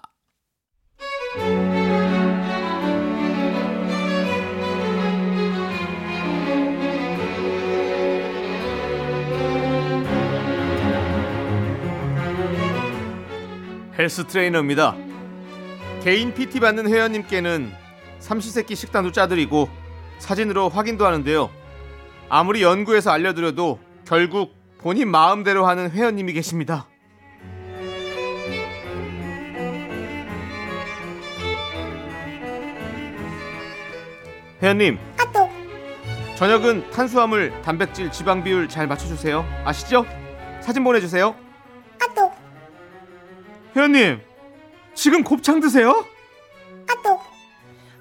헬스 13.98 14.26
트레이너입니다. 14.28 14.96
개인 16.04 16.34
PT 16.34 16.60
받는 16.60 16.88
회원님께는 16.88 17.72
삼시세끼 18.20 18.76
식단도 18.76 19.12
짜드리고 19.12 19.68
사진으로 20.20 20.70
확인도 20.70 21.08
하는데요. 21.08 21.63
아무리 22.36 22.64
연구해서 22.64 23.12
알려드려도 23.12 23.80
결국 24.08 24.56
본인 24.80 25.12
마음대로 25.12 25.68
하는 25.68 25.92
회원님이 25.92 26.34
계십니다. 26.34 26.88
회원님. 34.64 34.98
저녁은 36.36 36.90
탄수화물, 36.90 37.54
단백질, 37.62 38.12
지방 38.12 38.44
비율 38.44 38.68
잘 38.68 38.88
맞춰주세요. 38.88 39.46
아시죠? 39.64 40.04
사진 40.60 40.84
보내주세요. 40.84 41.36
회원님, 43.76 44.20
지금 44.96 45.24
곱창 45.24 45.60
드세요? 45.60 46.04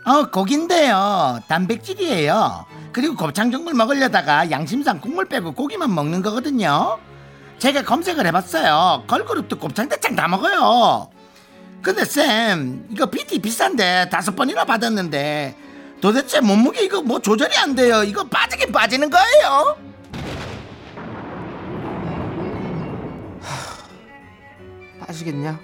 어, 0.04 0.24
고긴데요. 0.30 1.40
단백질이에요. 1.46 2.66
그리고 2.92 3.14
곱창 3.14 3.50
전골 3.50 3.74
먹으려다가 3.74 4.50
양심상 4.50 5.00
국물 5.00 5.26
빼고 5.26 5.52
고기만 5.52 5.94
먹는 5.94 6.22
거거든요. 6.22 6.98
제가 7.58 7.82
검색을 7.82 8.26
해봤어요. 8.26 9.04
걸그룹도 9.06 9.58
곱창 9.58 9.88
대창 9.88 10.16
다 10.16 10.26
먹어요. 10.26 11.08
근데 11.82 12.04
쌤, 12.04 12.86
이거 12.90 13.06
PT 13.06 13.38
비싼데 13.40 14.08
다섯 14.10 14.34
번이나 14.34 14.64
받았는데 14.64 15.56
도대체 16.00 16.40
몸무게 16.40 16.84
이거 16.84 17.00
뭐 17.00 17.20
조절이 17.20 17.56
안 17.56 17.74
돼요. 17.76 18.02
이거 18.02 18.24
빠지긴 18.24 18.72
빠지는 18.72 19.08
거예요. 19.08 19.76
빠지겠냐? 25.00 25.60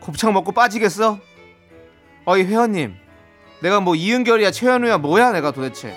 곱창 0.00 0.32
먹고 0.32 0.52
빠지겠어? 0.52 1.18
어이 2.24 2.44
회원님, 2.44 2.94
내가 3.60 3.80
뭐 3.80 3.94
이은결이야 3.94 4.50
최현우야 4.50 4.98
뭐야 4.98 5.32
내가 5.32 5.50
도대체? 5.50 5.94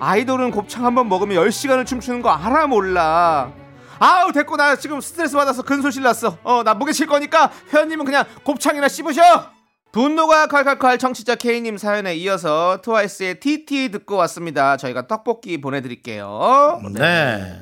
아이돌은 0.00 0.50
곱창 0.50 0.84
한번 0.84 1.08
먹으면 1.08 1.36
10시간을 1.36 1.86
춤추는 1.86 2.22
거 2.22 2.30
알아 2.30 2.66
몰라. 2.66 3.52
아우 3.98 4.32
됐고 4.32 4.56
나 4.56 4.74
지금 4.76 5.00
스트레스 5.00 5.36
받아서 5.36 5.62
근소실 5.62 6.02
났어. 6.02 6.36
어 6.42 6.62
나 6.64 6.74
무게 6.74 6.92
칠 6.92 7.06
거니까 7.06 7.50
회원님은 7.72 8.04
그냥 8.04 8.24
곱창이나 8.42 8.88
씹으셔. 8.88 9.52
분노가 9.92 10.48
칼칼칼 10.48 10.98
청취자 10.98 11.36
K님 11.36 11.78
사연에 11.78 12.16
이어서 12.16 12.80
트와이스의 12.82 13.38
TT 13.38 13.92
듣고 13.92 14.16
왔습니다. 14.16 14.76
저희가 14.76 15.06
떡볶이 15.06 15.60
보내드릴게요. 15.60 16.80
네. 16.94 17.60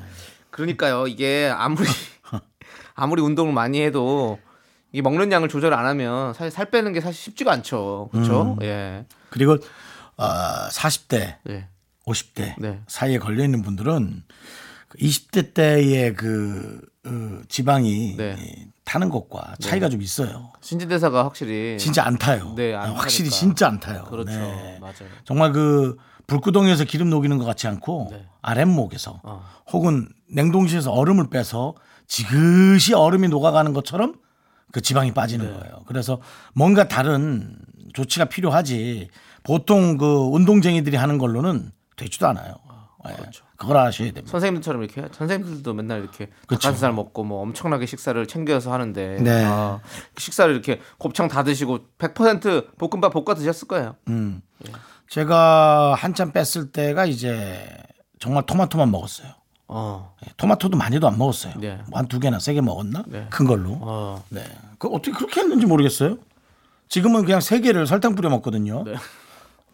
그러니까요. 0.49 1.05
이게 1.05 1.53
아무리 1.55 1.87
아무리 2.95 3.21
운동을 3.21 3.53
많이 3.53 3.81
해도 3.83 4.39
이 4.93 5.01
먹는 5.01 5.31
양을 5.31 5.49
조절 5.49 5.73
안 5.73 5.85
하면 5.87 6.33
사실 6.35 6.51
살 6.51 6.69
빼는 6.69 6.93
게 6.93 7.01
사실 7.01 7.19
쉽지가 7.19 7.51
않죠. 7.51 8.09
그렇죠? 8.11 8.57
예. 8.61 9.05
그리고 9.31 9.57
어, 10.17 10.25
40대, 10.69 11.37
예. 11.49 11.67
50대 12.05 12.53
네. 12.59 12.79
사이에 12.87 13.17
걸려 13.17 13.43
있는 13.43 13.63
분들은 13.63 14.23
그 14.89 14.97
20대 14.99 15.55
때의 15.55 16.13
그 16.13 16.79
어, 17.05 17.41
지방이 17.49 18.15
네. 18.17 18.35
이, 18.37 18.67
타는 18.85 19.09
것과 19.09 19.55
차이가 19.59 19.89
좀 19.89 20.01
있어요. 20.03 20.51
신진대사가 20.61 21.25
확실히 21.25 21.77
진짜 21.79 22.05
안 22.05 22.17
타요. 22.17 22.53
네, 22.55 22.75
안 22.75 22.91
확실히 22.91 23.31
타니까. 23.31 23.39
진짜 23.39 23.67
안 23.67 23.79
타요. 23.79 24.03
그렇죠. 24.03 24.31
네. 24.31 24.77
맞아요. 24.79 25.09
정말 25.23 25.53
그 25.53 25.97
불구덩이에서 26.27 26.83
기름 26.83 27.09
녹이는 27.09 27.39
것 27.39 27.45
같지 27.45 27.67
않고 27.67 28.09
네. 28.11 28.27
아랫목에서 28.43 29.21
어. 29.23 29.43
혹은 29.71 30.07
냉동실에서 30.29 30.91
얼음을 30.91 31.29
빼서 31.31 31.73
지그시 32.07 32.93
얼음이 32.93 33.29
녹아가는 33.29 33.73
것처럼 33.73 34.15
그 34.73 34.81
지방이 34.81 35.13
빠지는 35.13 35.45
네. 35.45 35.53
거예요. 35.53 35.83
그래서 35.85 36.19
뭔가 36.55 36.87
다른 36.87 37.55
조치가 37.93 38.25
필요하지 38.25 39.07
보통 39.43 39.97
그 39.97 40.05
운동쟁이들이 40.31 40.97
하는 40.97 41.19
걸로는 41.19 41.71
되지도 41.95 42.27
않아요. 42.29 42.55
예. 43.07 43.13
그렇죠. 43.13 43.45
그걸 43.55 43.77
아셔야 43.77 44.07
됩니다. 44.07 44.31
선생님들처럼 44.31 44.83
이렇게. 44.83 45.07
선생님들도 45.11 45.73
맨날 45.75 45.99
이렇게 45.99 46.25
그쵸. 46.47 46.59
닭가슴살 46.59 46.91
먹고 46.91 47.23
뭐 47.23 47.43
엄청나게 47.43 47.85
식사를 47.85 48.25
챙겨서 48.25 48.73
하는데 48.73 49.17
네. 49.21 49.43
아, 49.45 49.79
식사를 50.17 50.51
이렇게 50.51 50.81
곱창 50.97 51.27
다 51.27 51.43
드시고 51.43 51.89
100% 51.99 52.77
볶음밥 52.79 53.13
볶아 53.13 53.35
드셨을 53.35 53.67
거예요. 53.67 53.95
음. 54.07 54.41
제가 55.07 55.93
한참 55.95 56.31
뺐을 56.31 56.71
때가 56.71 57.05
이제 57.05 57.63
정말 58.17 58.43
토마토만 58.47 58.89
먹었어요. 58.89 59.33
어. 59.73 60.13
예, 60.25 60.31
토마토도 60.37 60.77
많이도 60.77 61.07
안 61.07 61.17
먹었어요. 61.17 61.53
네. 61.57 61.79
뭐 61.89 61.99
한두 61.99 62.19
개나 62.19 62.39
세 62.39 62.53
개 62.53 62.61
먹었나? 62.61 63.03
네. 63.07 63.27
큰 63.29 63.45
걸로. 63.47 63.77
어. 63.81 64.23
네. 64.29 64.43
그 64.77 64.87
어떻게 64.87 65.11
그렇게 65.11 65.41
했는지 65.41 65.65
모르겠어요. 65.65 66.17
지금은 66.89 67.25
그냥 67.25 67.41
세 67.41 67.59
개를 67.59 67.87
설탕 67.87 68.13
뿌려 68.15 68.29
먹거든요. 68.29 68.83
네. 68.83 68.93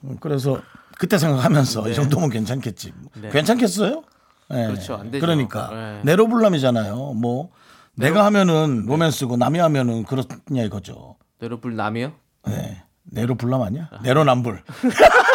음, 0.05 0.17
그래서 0.21 0.61
그때 0.97 1.17
생각하면서 1.17 1.89
이 1.89 1.93
정도면 1.93 2.29
괜찮겠지. 2.29 2.93
괜찮겠어요? 3.31 4.03
네. 4.49 4.67
그렇죠. 4.67 4.95
안 4.95 5.11
되죠. 5.11 5.25
그러니까 5.25 5.69
네. 5.71 6.01
내로불람이잖아요. 6.05 6.95
뭐 7.13 7.49
내가 7.95 8.23
하면은 8.25 8.85
로맨스고 8.85 9.35
남이 9.37 9.59
하면은 9.59 10.03
그렇냐 10.05 10.63
이거죠. 10.63 11.15
내로불 11.39 11.75
남이요? 11.75 12.13
네. 12.47 12.83
내로불람 13.11 13.61
아니야? 13.61 13.89
내로남불. 14.03 14.63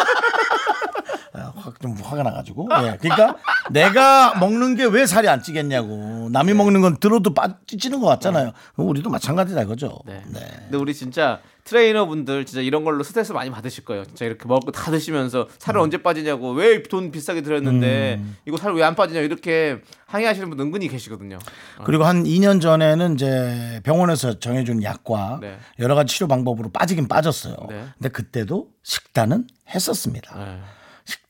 좀 1.85 1.95
화가 2.03 2.23
나가지고. 2.23 2.67
예. 2.71 2.97
그러니까 2.99 3.35
내가 3.71 4.37
먹는 4.39 4.75
게 4.75 4.85
왜 4.85 5.05
살이 5.05 5.27
안 5.27 5.41
찌겠냐고. 5.41 6.29
남이 6.31 6.53
먹는 6.53 6.81
건 6.81 6.97
들어도 6.97 7.33
빠 7.33 7.55
찌는 7.67 7.99
것 7.99 8.07
같잖아요. 8.07 8.51
우리도 8.77 9.09
마찬가지다 9.09 9.63
이거죠. 9.63 9.99
네. 10.05 10.21
네. 10.27 10.39
근데 10.63 10.77
우리 10.77 10.93
진짜 10.93 11.39
트레이너분들 11.65 12.45
진짜 12.45 12.61
이런 12.61 12.83
걸로 12.83 13.03
스트레스 13.03 13.31
많이 13.31 13.49
받으실 13.49 13.83
거예요. 13.85 14.05
진짜 14.05 14.25
이렇게 14.25 14.47
먹고 14.47 14.71
다 14.71 14.91
드시면서 14.91 15.47
살을 15.57 15.79
언제 15.81 15.97
빠지냐고 16.01 16.51
왜 16.51 16.83
돈 16.83 17.11
비싸게 17.11 17.41
들였는데 17.41 18.21
이거 18.45 18.57
살 18.57 18.73
왜 18.73 18.83
안 18.83 18.95
빠지냐 18.95 19.21
이렇게 19.21 19.81
항의하시는 20.05 20.47
분 20.49 20.59
은근히 20.59 20.87
계시거든요. 20.87 21.39
그리고 21.83 22.03
한 22.03 22.23
2년 22.23 22.61
전에는 22.61 23.15
이제 23.15 23.81
병원에서 23.83 24.39
정해준 24.39 24.83
약과 24.83 25.39
네. 25.41 25.57
여러 25.79 25.95
가지 25.95 26.13
치료 26.13 26.27
방법으로 26.27 26.69
빠지긴 26.71 27.07
빠졌어요. 27.07 27.55
네. 27.69 27.85
근데 27.97 28.09
그때도 28.09 28.67
식단은 28.83 29.47
했었습니다. 29.73 30.37
네. 30.37 30.59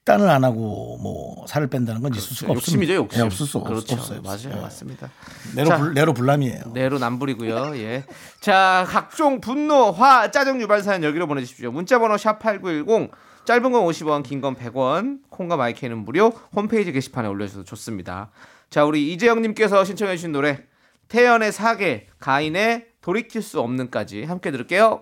식단을 0.06 0.30
안 0.30 0.44
하고 0.44 1.00
뭐 1.02 1.48
살을 1.48 1.66
뺀다는 1.68 2.02
건 2.04 2.14
있을 2.14 2.36
수가 2.36 2.52
없습니다. 2.52 2.54
욕심이죠, 2.84 2.94
욕심. 2.94 3.20
예, 3.22 3.26
없을 3.26 3.48
수 3.48 3.58
없- 3.58 3.64
그렇죠. 3.68 3.96
없어요. 3.96 4.22
맞아요, 4.22 4.52
예. 4.56 4.62
맞습니다. 4.62 5.10
내로 5.56 5.68
자. 5.68 5.78
불, 5.80 5.94
내로 5.96 6.14
불남이에요. 6.14 6.62
내로 6.76 7.00
남불이고요. 7.00 7.76
예. 7.78 8.04
자, 8.40 8.86
각종 8.88 9.42
분노, 9.42 9.90
화, 9.90 10.30
짜증 10.30 10.62
유발 10.62 10.84
사연 10.84 11.04
여기로 11.04 11.26
보내주십시오. 11.26 11.72
문자번호 11.72 12.18
샵 12.18 12.38
#8910 12.40 13.10
짧은 13.46 13.72
건 13.72 13.82
50원, 13.84 14.22
긴 14.22 14.42
건 14.42 14.56
100원, 14.56 15.22
콩과 15.32 15.58
마이크는 15.58 15.98
무료. 16.06 16.30
홈페이지 16.56 16.92
게시판에 16.92 17.28
올려주셔도 17.28 17.64
좋습니다. 17.64 18.30
자, 18.70 18.86
우리 18.86 19.12
이재영님께서 19.14 19.84
신청해주신 19.86 20.32
노래 20.32 20.60
태연의 21.08 21.52
사계, 21.52 22.08
가인의 22.20 22.86
돌이킬 23.02 23.42
수 23.42 23.60
없는까지 23.60 24.24
함께 24.26 24.52
들을게요. 24.52 25.02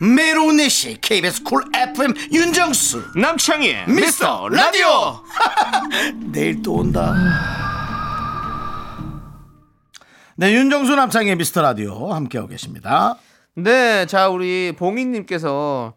메로운 0.00 0.56
내시 0.56 0.98
KBS 1.00 1.42
Cool 1.42 1.64
FM 1.74 2.14
윤정수 2.32 3.12
남창희의 3.16 3.88
미스터 3.88 4.48
라디오 4.48 5.22
내일 6.32 6.62
또 6.62 6.74
온다 6.74 7.14
네 10.36 10.54
윤정수 10.54 10.94
남창의 10.94 11.36
미스터 11.36 11.60
라디오 11.60 12.12
함께하고 12.12 12.48
계십니다 12.48 13.18
네, 13.54 14.06
자 14.06 14.28
우리 14.28 14.72
봉인님께서 14.78 15.94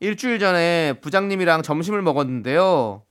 일주일 0.00 0.38
전에 0.38 0.94
부장님이랑 1.00 1.62
점심을 1.62 2.02
먹었는데요. 2.02 3.02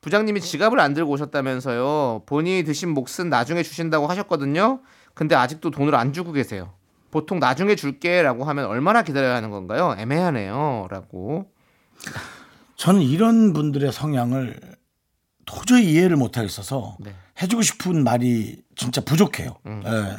부장님이 0.00 0.40
지갑을 0.40 0.80
안 0.80 0.94
들고 0.94 1.12
오셨다면서요. 1.12 2.22
본인이 2.26 2.64
드신 2.64 2.90
몫은 2.90 3.30
나중에 3.30 3.62
주신다고 3.62 4.06
하셨거든요. 4.06 4.80
근데 5.14 5.36
아직도 5.36 5.70
돈을 5.70 5.94
안 5.94 6.12
주고 6.12 6.32
계세요. 6.32 6.72
보통 7.14 7.38
나중에 7.38 7.76
줄게라고 7.76 8.42
하면 8.42 8.64
얼마나 8.66 9.02
기다려야 9.04 9.36
하는 9.36 9.50
건가요? 9.50 9.94
애매하네요라고. 9.98 11.48
저는 12.74 13.02
이런 13.02 13.52
분들의 13.52 13.92
성향을 13.92 14.58
도저히 15.46 15.92
이해를 15.92 16.16
못하겠어서 16.16 16.96
네. 16.98 17.14
해주고 17.40 17.62
싶은 17.62 18.02
말이 18.02 18.60
진짜 18.74 19.00
부족해요. 19.00 19.54
음. 19.66 19.84
예. 19.86 20.16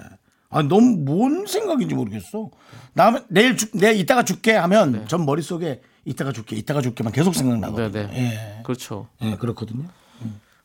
아, 0.50 0.62
너무 0.62 1.00
뭔 1.04 1.46
생각인지 1.46 1.96
모르겠어. 1.96 2.50
나 2.94 3.22
내일 3.28 3.58
주, 3.58 3.70
내 3.78 3.92
이따가 3.92 4.24
줄게 4.24 4.54
하면 4.54 5.06
전 5.10 5.26
머릿속에 5.26 5.82
이따가 6.06 6.32
줄게, 6.32 6.56
이따가 6.56 6.80
줄게만 6.80 7.12
계속 7.12 7.36
생각나거든요. 7.36 7.92
네, 7.92 8.10
예. 8.14 8.64
그렇죠. 8.64 9.10
예, 9.22 9.36
그렇거든요. 9.36 9.84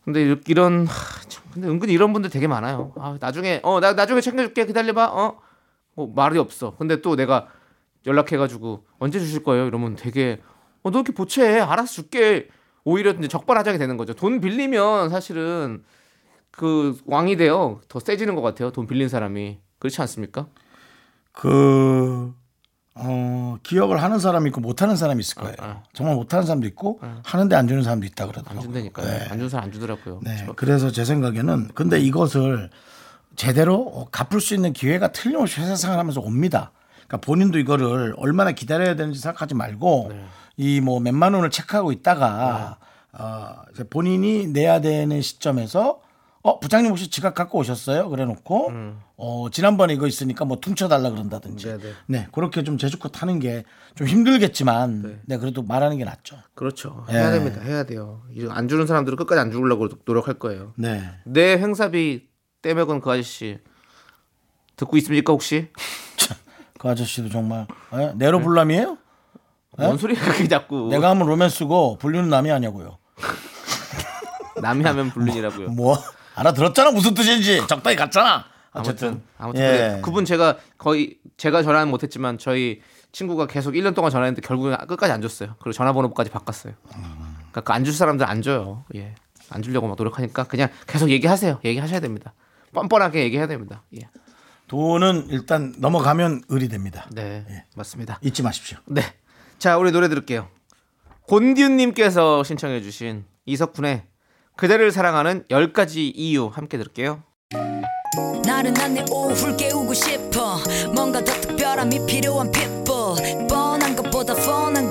근데 0.04 0.30
이- 0.30 0.36
이런 0.46 0.86
하, 0.86 1.20
참, 1.28 1.42
근데 1.52 1.66
은근히 1.66 1.92
이런 1.92 2.12
분들 2.12 2.30
되게 2.30 2.46
많아요. 2.46 2.92
아, 3.00 3.16
나중에 3.20 3.58
어 3.64 3.80
나 3.80 3.94
나중에 3.94 4.20
챙겨줄게 4.20 4.64
기다려봐. 4.66 5.06
어, 5.12 5.38
뭐 5.94 6.12
말이 6.14 6.38
없어. 6.38 6.76
근데 6.76 7.00
또 7.02 7.16
내가 7.16 7.48
연락해가지고 8.06 8.84
언제 8.98 9.18
주실 9.20 9.42
거예요? 9.42 9.66
이러면 9.66 9.96
되게 9.96 10.40
어 10.82 10.90
너 10.90 10.98
이렇게 11.00 11.12
보채 11.12 11.60
알아서 11.60 11.92
줄게. 11.92 12.48
오히려 12.84 13.10
이제 13.12 13.28
적발하장이 13.28 13.76
되는 13.76 13.98
거죠. 13.98 14.14
돈 14.14 14.40
빌리면 14.40 15.10
사실은 15.10 15.84
그 16.50 16.98
왕이 17.04 17.36
돼요. 17.36 17.80
더 17.88 18.00
세지는 18.00 18.34
것 18.34 18.40
같아요. 18.40 18.70
돈 18.72 18.86
빌린 18.86 19.08
사람이 19.10 19.58
그렇지 19.78 20.00
않습니까? 20.00 20.46
그, 21.32 22.34
어, 22.94 23.56
기억을 23.62 24.02
하는 24.02 24.18
사람이 24.18 24.48
있고 24.48 24.60
못하는 24.62 24.96
사람이 24.96 25.20
있을 25.20 25.34
거예요. 25.36 25.54
아. 25.60 25.82
정말 25.92 26.16
못하는 26.16 26.44
사람도 26.46 26.66
있고 26.68 27.00
하는데 27.22 27.54
안 27.54 27.68
주는 27.68 27.82
사람도 27.82 28.06
있다 28.06 28.26
그러더라고요. 28.26 28.58
안 28.58 28.62
준다니까요. 28.62 29.06
네. 29.06 29.24
안 29.24 29.36
주는 29.38 29.48
사람 29.48 29.64
안 29.66 29.72
주더라고요. 29.72 30.20
네. 30.22 30.36
저- 30.46 30.52
그래서 30.54 30.90
제 30.90 31.04
생각에는 31.04 31.68
근데 31.74 32.00
이것을 32.00 32.70
제대로 33.36 34.08
갚을 34.10 34.40
수 34.40 34.54
있는 34.54 34.72
기회가 34.72 35.12
틀림없이 35.12 35.60
회사 35.60 35.76
생활하면서 35.76 36.20
옵니다. 36.20 36.72
그러니까 37.06 37.18
본인도 37.18 37.58
이거를 37.58 38.14
얼마나 38.16 38.52
기다려야 38.52 38.96
되는지 38.96 39.18
생각하지 39.20 39.54
말고 39.54 40.08
네. 40.12 40.24
이뭐 40.56 41.00
몇만 41.00 41.34
원을 41.34 41.50
체크하고 41.50 41.92
있다가 41.92 42.78
어, 43.12 43.56
이제 43.72 43.84
본인이 43.84 44.46
내야 44.46 44.80
되는 44.80 45.20
시점에서 45.20 46.00
어 46.42 46.58
부장님 46.58 46.90
혹시 46.90 47.10
지갑 47.10 47.34
갖고 47.34 47.58
오셨어요? 47.58 48.08
그래놓고 48.08 48.72
어 49.16 49.46
지난번에 49.50 49.92
이거 49.92 50.06
있으니까 50.06 50.46
뭐 50.46 50.58
퉁쳐달라 50.58 51.10
그런다든지 51.10 51.68
음. 51.68 51.78
네네. 51.78 51.94
네 52.06 52.28
그렇게 52.32 52.62
좀 52.64 52.78
제주껏 52.78 53.20
하는 53.22 53.38
게 53.40 53.64
좀 53.94 54.06
힘들겠지만 54.06 55.20
네. 55.26 55.36
그래도 55.38 55.62
말하는 55.62 55.98
게 55.98 56.04
낫죠. 56.04 56.36
그렇죠. 56.54 57.04
예. 57.10 57.14
해야 57.14 57.30
됩니다. 57.30 57.60
해야 57.60 57.84
돼요. 57.84 58.22
안 58.48 58.68
주는 58.68 58.86
사람들은 58.86 59.16
끝까지 59.16 59.40
안 59.40 59.50
주려고 59.50 59.88
노력할 60.04 60.38
거예요. 60.38 60.72
네. 60.76 61.02
내 61.24 61.58
행사비 61.58 62.28
떼먹은 62.62 63.00
그 63.00 63.10
아저씨 63.10 63.58
듣고 64.76 64.96
있습니까 64.98 65.32
혹시? 65.32 65.68
그 66.78 66.88
아저씨도 66.88 67.28
정말 67.28 67.66
예? 67.94 68.12
내로 68.16 68.40
불남이에요? 68.40 68.98
뭔 69.78 69.96
소리야 69.96 70.20
그게 70.20 70.48
자꾸 70.48 70.88
내가 70.90 71.10
하면 71.10 71.26
로맨스고 71.26 71.98
불륜은 71.98 72.28
남이 72.28 72.50
아냐고요. 72.50 72.98
남이 74.60 74.84
하면 74.84 75.10
불륜이라고요. 75.10 75.70
뭐 75.70 75.96
알아들었잖아 76.34 76.90
무슨 76.90 77.14
뜻인지 77.14 77.66
적당히 77.66 77.96
갔잖아. 77.96 78.44
어쨌든 78.72 79.22
아무튼 79.38 79.62
아무튼 79.62 79.62
예. 79.62 80.00
그분 80.02 80.24
제가 80.24 80.56
거의 80.78 81.18
제가 81.36 81.62
전화는 81.62 81.88
못했지만 81.90 82.38
저희 82.38 82.80
친구가 83.12 83.46
계속 83.46 83.72
1년 83.72 83.94
동안 83.94 84.10
전화했는데 84.10 84.46
결국은 84.46 84.76
끝까지 84.86 85.12
안 85.12 85.20
줬어요. 85.22 85.54
그리고 85.60 85.72
전화번호까지 85.72 86.30
바꿨어요. 86.30 86.74
그러니까 86.88 87.60
그 87.62 87.72
안 87.72 87.84
줄 87.84 87.92
사람들 87.94 88.26
안 88.28 88.42
줘요. 88.42 88.84
예, 88.94 89.14
안 89.50 89.62
주려고 89.62 89.88
막 89.88 89.96
노력하니까 89.96 90.44
그냥 90.44 90.68
계속 90.86 91.10
얘기하세요. 91.10 91.60
얘기하셔야 91.64 92.00
됩니다. 92.00 92.32
뻔뻔하게 92.72 93.22
얘기해야 93.24 93.46
됩니다. 93.46 93.84
예, 93.96 94.08
돈은 94.68 95.26
일단 95.30 95.74
넘어가면 95.78 96.42
을이 96.50 96.68
됩니다. 96.68 97.06
네, 97.10 97.44
예. 97.48 97.64
맞습니다. 97.74 98.18
잊지 98.22 98.42
마십시오. 98.42 98.78
네. 98.86 99.02
자, 99.58 99.76
우리 99.76 99.92
노래 99.92 100.08
들을게요. 100.08 100.48
곤디훈님께서 101.22 102.44
신청해주신 102.44 103.24
이석훈의 103.46 104.04
그대를 104.56 104.92
사랑하는 104.92 105.44
10가지 105.48 106.12
이유 106.14 106.46
함께 106.46 106.78
들을게요. 106.78 107.22
나른한 108.44 108.94
내 108.94 109.04
오후를 109.10 109.56
깨우고 109.56 109.94
싶어 109.94 110.58
뭔가 110.94 111.22
더 111.24 111.32
특별함이 111.32 112.06
필요한 112.06 112.50
people 112.52 113.48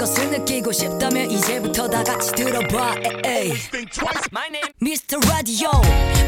것을 0.09 0.31
느끼고 0.31 0.71
싶다면 0.71 1.29
이제부터 1.29 1.87
다 1.87 2.03
같이 2.03 2.31
들어봐 2.31 2.95
에이. 3.23 3.53
Mr. 4.81 5.19
Radio 5.29 5.69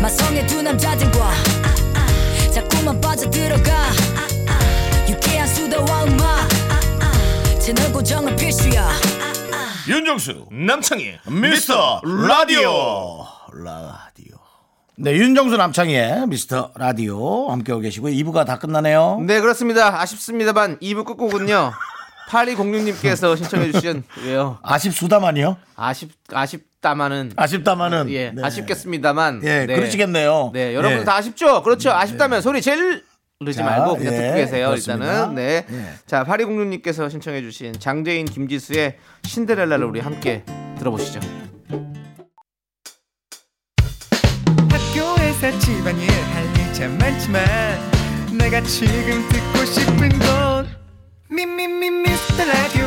마성의 0.02 0.46
두 0.46 0.62
남자들과 0.62 1.32
자꾸만 2.54 3.02
빠져들어가 3.02 3.72
유쾌한 5.10 5.48
수다와 5.48 6.04
음악 6.04 6.50
채널 7.60 7.92
고정은 7.92 8.36
필수야 8.36 8.88
윤정수 9.88 10.46
남창희 10.52 11.20
미스터 11.28 12.02
라디오 12.04 13.26
라디오. 13.52 14.38
네, 14.96 15.14
윤정수 15.14 15.58
남창희의 15.58 16.28
미스터 16.28 16.72
라디오 16.76 17.50
함께하고 17.50 17.82
계시고 17.82 18.10
2부가 18.10 18.46
다 18.46 18.60
끝나네요. 18.60 19.22
네 19.26 19.42
그렇습니다. 19.42 20.00
아쉽습니다만 20.02 20.78
2부 20.80 21.04
끝곡은요. 21.06 21.72
8206님께서 22.32 23.36
신청해 23.38 23.72
주신 23.74 24.04
왜요? 24.24 24.58
아쉽수다만이요? 24.64 25.58
아쉽 25.76 26.10
아쉽다마는 26.32 27.34
아쉽다마는. 27.36 28.10
예 28.10 28.32
네. 28.32 28.42
아쉽겠습니다.만 28.44 29.42
예, 29.44 29.66
그러시겠네요. 29.66 30.52
네 30.54 30.74
여러분 30.74 31.00
예. 31.00 31.04
다 31.04 31.16
아쉽죠? 31.16 31.62
그렇죠. 31.64 31.92
아쉽다면 31.92 32.42
소리 32.42 32.62
제일 32.62 33.04
르지 33.42 33.58
자, 33.58 33.66
말고 33.66 33.98
그냥 33.98 34.14
예, 34.14 34.18
듣고 34.18 34.36
계세요. 34.36 34.68
그렇습니다. 34.70 35.06
일단은 35.06 35.36
네. 35.36 35.66
예. 35.70 35.86
자 36.06 36.24
8206님께서 36.24 37.10
신청해 37.10 37.42
주신 37.42 37.74
장재인 37.74 38.26
김지수의 38.26 38.98
신데렐라를 39.26 39.86
우리 39.86 40.00
함께 40.00 40.44
들어보시죠. 40.78 41.20
학교에서 44.70 45.60
집안일 45.60 46.10
할일참 46.10 46.98
많지만 46.98 47.42
내가 48.38 48.62
지금 48.62 49.28
듣고 49.30 49.66
싶은 49.66 50.10
건 50.20 50.82
미미미 51.30 51.90
미 51.90 52.11
스터 52.42 52.81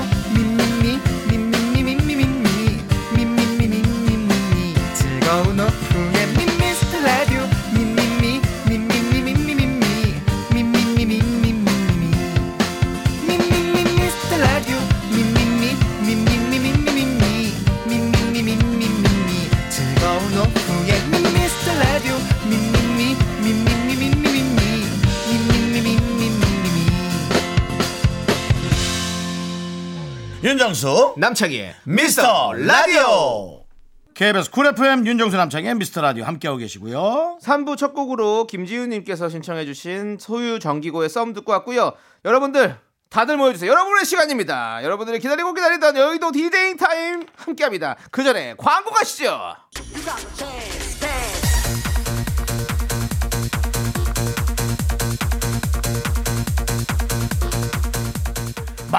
윤정수 30.85 31.15
남창희의 31.17 31.75
미스터 31.85 32.53
라디오. 32.53 33.65
KBS 34.13 34.51
Cool 34.51 34.67
FM 34.67 35.07
윤정수 35.07 35.35
남창희의 35.35 35.77
미스터 35.77 36.03
라디오 36.03 36.25
함께하고 36.25 36.59
계시고요. 36.59 37.39
3부 37.43 37.79
첫 37.79 37.95
곡으로 37.95 38.47
김지윤님께서 38.47 39.31
신청해 39.31 39.65
주신 39.65 40.19
소유 40.21 40.59
정기고의 40.59 41.09
썸 41.09 41.33
듣고 41.33 41.53
왔고요. 41.53 41.95
여러분들 42.27 42.77
다들 43.09 43.39
모여주세요. 43.39 43.71
여러분의 43.71 44.05
시간입니다. 44.05 44.85
여러분들이 44.85 45.21
기다리고 45.21 45.55
기다리던 45.55 45.97
여의도 45.97 46.33
디제잉 46.33 46.77
타임 46.77 47.25
함께합니다. 47.35 47.97
그 48.11 48.23
전에 48.23 48.55
광고 48.59 48.91
가시죠. 48.91 49.55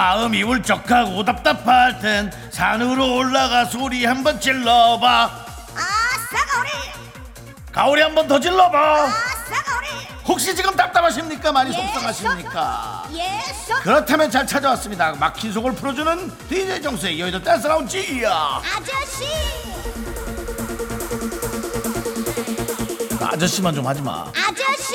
마음이 0.00 0.42
울적하고 0.42 1.24
답답할 1.24 1.98
땐 2.00 2.30
산으로 2.50 3.14
올라가 3.16 3.64
소리 3.64 4.04
한번 4.04 4.38
질러봐. 4.38 5.24
아 5.24 5.80
싸 6.30 6.44
가오리 6.44 6.68
가오리 7.72 8.02
한번 8.02 8.28
더 8.28 8.38
질러봐. 8.38 8.78
아 8.78 9.06
싸 9.08 9.62
가오리 9.62 9.86
혹시 10.28 10.54
지금 10.54 10.76
답답하십니까? 10.76 11.50
많이 11.50 11.72
속상하십니까? 11.72 13.04
예소 13.10 13.74
그렇다면 13.80 14.30
잘 14.30 14.46
찾아왔습니다. 14.46 15.12
막힌 15.14 15.50
속을 15.50 15.72
풀어주는 15.74 16.30
DJ 16.46 16.82
정수의 16.82 17.18
여의도 17.18 17.42
댄스 17.42 17.66
라운지. 17.66 18.22
아저씨 18.26 19.24
아저씨만 23.18 23.74
좀 23.74 23.86
하지 23.86 24.02
마. 24.02 24.26
아저씨 24.34 24.94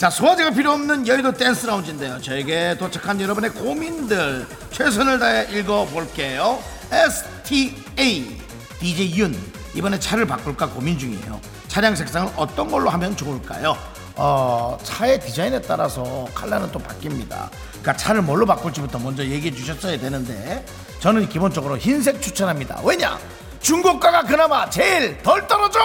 자 0.00 0.08
소화제가 0.08 0.52
필요 0.52 0.70
없는 0.72 1.06
여의도 1.06 1.32
댄스 1.32 1.66
라운지인데요. 1.66 2.22
저에게 2.22 2.74
도착한 2.78 3.20
여러분의 3.20 3.50
고민들 3.50 4.46
최선을 4.70 5.18
다해 5.18 5.48
읽어볼게요. 5.52 6.58
STA 6.90 8.38
DJ 8.78 9.18
윤 9.18 9.38
이번에 9.74 9.98
차를 9.98 10.26
바꿀까 10.26 10.70
고민 10.70 10.98
중이에요. 10.98 11.38
차량 11.68 11.94
색상을 11.94 12.32
어떤 12.36 12.70
걸로 12.70 12.88
하면 12.88 13.14
좋을까요? 13.14 13.76
어, 14.16 14.78
차의 14.82 15.20
디자인에 15.20 15.60
따라서 15.60 16.26
컬러는 16.34 16.72
또 16.72 16.78
바뀝니다. 16.78 17.50
그러니까 17.72 17.92
차를 17.94 18.22
뭘로 18.22 18.46
바꿀지부터 18.46 19.00
먼저 19.00 19.22
얘기해 19.22 19.54
주셨어야 19.54 19.98
되는데 19.98 20.64
저는 21.00 21.28
기본적으로 21.28 21.76
흰색 21.76 22.22
추천합니다. 22.22 22.80
왜냐? 22.84 23.18
중고가가 23.60 24.22
그나마 24.22 24.70
제일 24.70 25.22
덜 25.22 25.46
떨어져! 25.46 25.78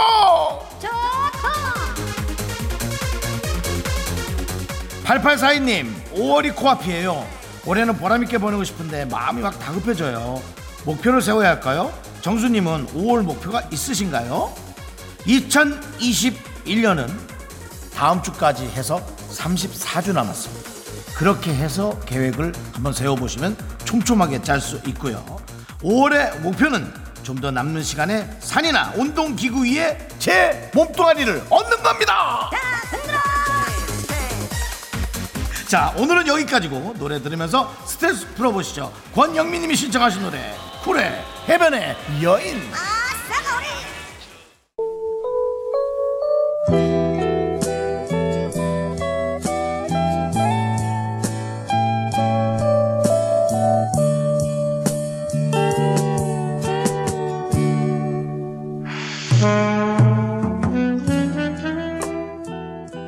좋고 0.79 1.94
8842님 5.05 5.87
5월이 6.13 6.55
코앞이에요. 6.55 7.25
올해는 7.65 7.95
보람있게 7.97 8.39
보내고 8.39 8.63
싶은데 8.63 9.05
마음이 9.05 9.41
막 9.41 9.57
다급해져요. 9.59 10.41
목표를 10.83 11.21
세워야 11.21 11.49
할까요? 11.49 11.93
정수님은 12.21 12.87
5월 12.87 13.21
목표가 13.23 13.61
있으신가요? 13.71 14.51
2021년은 15.27 17.07
다음 17.95 18.21
주까지 18.21 18.65
해서 18.65 18.99
34주 19.31 20.13
남았습니다. 20.13 20.69
그렇게 21.15 21.53
해서 21.53 21.97
계획을 22.05 22.51
한번 22.73 22.91
세워보시면 22.91 23.55
촘촘하게 23.85 24.41
짤 24.41 24.59
수 24.59 24.81
있고요. 24.87 25.23
5월의 25.81 26.39
목표는 26.41 26.91
좀 27.23 27.35
더 27.41 27.49
남는 27.49 27.81
시간에 27.81 28.29
산이나 28.39 28.93
운동기구 28.95 29.65
위에 29.65 29.97
제 30.19 30.69
몸뚱아리를 30.75 31.43
얻는 31.49 31.81
겁니다 31.83 32.51
자 35.67 35.93
오늘은 35.97 36.27
여기까지고 36.27 36.95
노래 36.99 37.21
들으면서 37.21 37.73
스트레스 37.85 38.27
풀어보시죠. 38.35 38.93
권영민님이 39.13 39.75
신청하신 39.75 40.21
노래 40.21 40.55
쿨의 40.83 41.23
해변의 41.47 41.95
여인. 42.21 42.61
아 42.73 42.95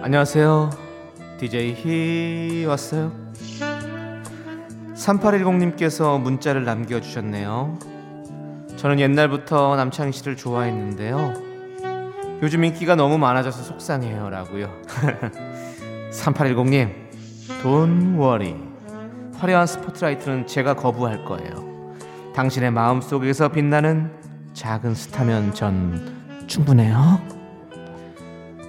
안녕하세요. 0.08 0.87
DJ 1.38 1.74
히 1.76 2.66
왔어요. 2.66 3.12
3810님께서 4.96 6.20
문자를 6.20 6.66
남겨주셨네요. 6.66 7.78
저는 8.76 9.00
옛날부터 9.00 9.76
남창희 9.76 10.12
씨를 10.12 10.36
좋아했는데요. 10.36 11.34
요즘 12.42 12.64
인기가 12.64 12.96
너무 12.96 13.18
많아져서 13.18 13.64
속상해요. 13.64 14.30
라고요. 14.30 14.72
3810님, 16.12 16.94
Don't 17.64 18.20
worry. 18.20 18.56
화려한 19.36 19.68
스포트라이트는 19.68 20.48
제가 20.48 20.76
거부할 20.76 21.24
거예요. 21.26 21.96
당신의 22.36 22.72
마음 22.72 23.02
속에서 23.02 23.50
빛나는 23.50 24.12
작은 24.54 24.96
스타면 24.96 25.54
전 25.54 26.46
충분해요. 26.48 27.20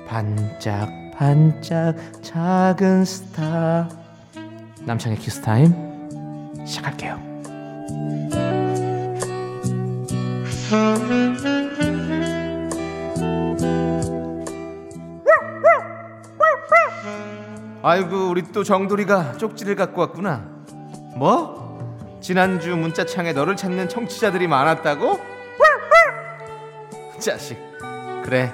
반짝 0.07 0.98
반짝 1.19 1.97
작은 2.23 3.05
스타 3.05 3.89
남창희 4.83 5.19
키스타임 5.19 5.75
시작할게요 6.65 7.19
아이고 17.83 18.29
우리 18.31 18.53
또 18.53 18.63
정돌이가 18.63 19.39
쪽지를 19.39 19.75
갖고 19.75 20.03
왔구나 20.03 20.49
뭐? 21.17 22.21
지난주 22.21 22.77
문자창에 22.77 23.33
너를 23.33 23.57
찾는 23.57 23.89
청취자들이 23.89 24.47
많았다고? 24.47 25.19
자식 27.19 27.59
그래 28.23 28.53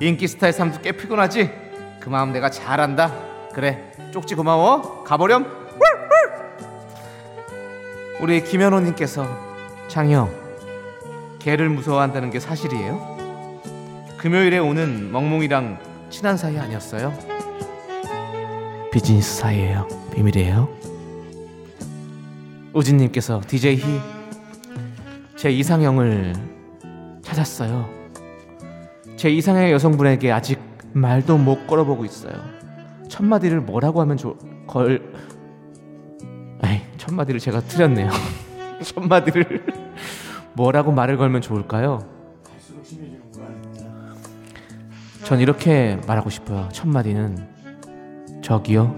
인기 0.00 0.28
스타의 0.28 0.52
삶도 0.52 0.82
꽤 0.82 0.92
피곤하지? 0.92 1.65
그 2.06 2.10
마음 2.10 2.30
내가 2.30 2.48
잘 2.50 2.78
안다. 2.78 3.12
그래 3.52 3.90
쪽지 4.12 4.36
고마워. 4.36 5.02
가보렴. 5.02 5.44
우리 8.20 8.44
김현호님께서 8.44 9.26
장형 9.88 10.32
개를 11.40 11.68
무서워한다는 11.68 12.30
게 12.30 12.38
사실이에요? 12.38 13.64
금요일에 14.18 14.58
오는 14.58 15.10
멍멍이랑 15.10 15.80
친한 16.08 16.36
사이 16.36 16.56
아니었어요? 16.56 17.12
비즈니스 18.92 19.38
사이예요? 19.38 19.88
비밀이에요? 20.14 20.68
우진님께서 22.72 23.40
DJ 23.48 23.82
희제 25.34 25.50
이상형을 25.50 26.34
찾았어요. 27.22 27.90
제 29.16 29.28
이상의 29.28 29.72
여성분에게 29.72 30.30
아직 30.30 30.75
말도 30.96 31.36
못 31.36 31.66
걸어보고 31.66 32.04
있어요. 32.06 32.32
첫 33.08 33.24
마디를 33.24 33.60
뭐라고 33.60 34.00
하면 34.00 34.16
좋... 34.16 34.36
걸... 34.66 35.12
에이, 36.64 36.80
첫 36.96 37.14
마디를 37.14 37.38
제가 37.38 37.60
틀렸네요. 37.60 38.10
첫 38.82 39.04
마디를 39.04 39.66
뭐라고 40.54 40.92
말을 40.92 41.18
걸면 41.18 41.42
좋을까요? 41.42 42.00
전 45.24 45.40
이렇게 45.40 46.00
말하고 46.06 46.30
싶어요. 46.30 46.68
첫 46.72 46.88
마디는 46.88 47.46
저기요. 48.42 48.96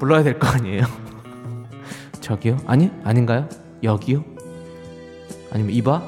불러야 0.00 0.22
될 0.22 0.38
거 0.38 0.48
아니에요? 0.48 0.82
저기요? 2.20 2.58
아니 2.66 2.90
아닌가요? 3.04 3.48
여기요? 3.82 4.24
아니면 5.52 5.72
이봐? 5.74 6.02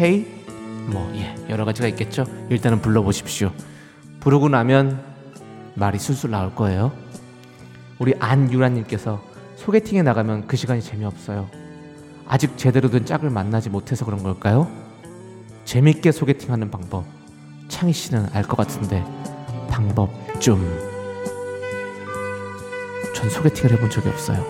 헤이? 0.00 0.39
뭐 0.88 1.10
예, 1.14 1.34
여러 1.48 1.64
가지가 1.64 1.88
있겠죠. 1.88 2.24
일단은 2.48 2.80
불러보십시오. 2.80 3.52
부르고 4.20 4.48
나면 4.48 5.02
말이 5.74 5.98
술술 5.98 6.30
나올 6.30 6.54
거예요. 6.54 6.92
우리 7.98 8.14
안유라님께서 8.18 9.22
소개팅에 9.56 10.02
나가면 10.02 10.46
그 10.46 10.56
시간이 10.56 10.80
재미없어요. 10.82 11.48
아직 12.26 12.56
제대로 12.56 12.88
된 12.90 13.04
짝을 13.04 13.30
만나지 13.30 13.70
못해서 13.70 14.04
그런 14.04 14.22
걸까요? 14.22 14.70
재밌게 15.64 16.12
소개팅하는 16.12 16.70
방법. 16.70 17.04
창희 17.68 17.92
씨는 17.92 18.26
알 18.32 18.42
것 18.44 18.56
같은데 18.56 19.04
방법 19.68 20.10
좀. 20.40 20.60
전 23.14 23.28
소개팅을 23.28 23.72
해본 23.72 23.90
적이 23.90 24.08
없어요. 24.08 24.44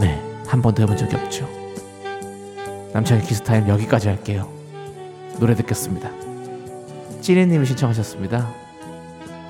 네, 0.00 0.20
한 0.46 0.62
번도 0.62 0.82
해본 0.82 0.96
적이 0.96 1.16
없죠. 1.16 1.63
남창희 2.94 3.26
키스타임 3.26 3.68
여기까지 3.68 4.06
할게요. 4.06 4.48
노래 5.40 5.56
듣겠습니다. 5.56 6.10
찌리님이 7.20 7.66
신청하셨습니다. 7.66 8.54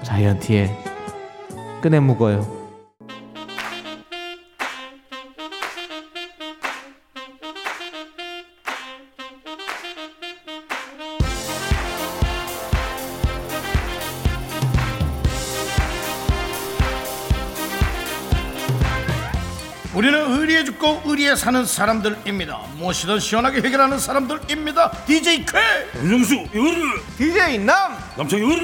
자이언티의 0.03 0.71
꺼내 1.83 2.01
먹어요. 2.01 2.64
사는 21.37 21.65
사람들입니다. 21.65 22.59
무엇이든 22.77 23.19
시원하게 23.19 23.61
해결하는 23.63 23.99
사람들입니다. 23.99 24.91
DJ 25.07 25.45
쾌. 25.47 25.59
윤정수 26.03 26.47
요르 26.55 27.01
DJ 27.17 27.59
남! 27.59 27.97
남창 28.17 28.41
요르 28.41 28.61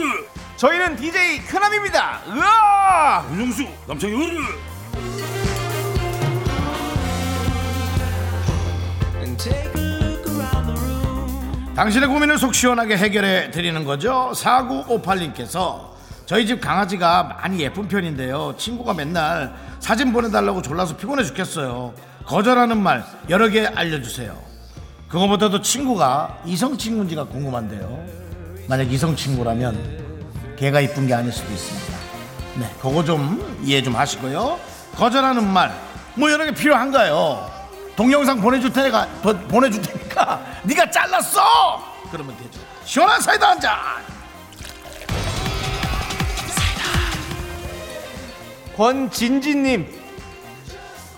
저희는 0.57 0.97
DJ 0.97 1.45
크남입니다. 1.47 2.21
으아! 2.29 3.25
윤정수 3.33 3.67
남창 3.87 4.11
요르 4.11 4.37
당신의 11.75 12.09
고민을 12.11 12.37
속 12.37 12.55
시원하게 12.55 12.99
해결해 12.99 13.51
드리는 13.51 13.85
거죠. 13.85 14.33
4958님께서 14.35 15.91
저희 16.27 16.47
집 16.47 16.61
강아지가 16.61 17.23
많이 17.23 17.61
예쁜 17.61 17.89
편인데요. 17.89 18.55
친구가 18.59 18.93
맨날 18.93 19.55
사진 19.79 20.13
보내달라고 20.13 20.61
졸라서 20.61 20.97
피곤해 20.97 21.25
죽겠어요. 21.25 21.95
거절하는 22.35 22.81
말 22.81 23.05
여러 23.29 23.49
개 23.49 23.67
알려주세요. 23.67 24.41
그거보다도 25.09 25.63
친구가 25.63 26.39
이성 26.47 26.79
친구인지가 26.79 27.25
궁금한데요. 27.25 28.07
만약 28.69 28.85
이성 28.93 29.17
친구라면 29.17 30.55
걔가 30.57 30.81
이쁜 30.81 31.09
게 31.09 31.15
아닐 31.15 31.33
수도 31.33 31.53
있습니다. 31.53 31.99
네, 32.61 32.73
그거 32.81 33.03
좀 33.05 33.59
이해 33.65 33.83
좀 33.83 33.97
하시고요. 33.97 34.61
거절하는 34.97 35.45
말 35.47 35.91
뭐 36.15 36.31
여러 36.31 36.45
개 36.45 36.51
필요한가요? 36.53 37.49
동영상 37.97 38.41
보내줄 38.41 38.73
테니까 38.73 39.07
보- 39.23 39.37
보내줄 39.47 39.81
테니까 39.81 40.45
네가 40.65 40.91
잘랐어. 40.91 41.41
그러면 42.11 42.37
되죠. 42.37 42.61
시원한 42.85 43.21
사이다 43.21 43.49
한 43.51 43.61
잔. 43.61 43.77
권진진님 48.77 50.00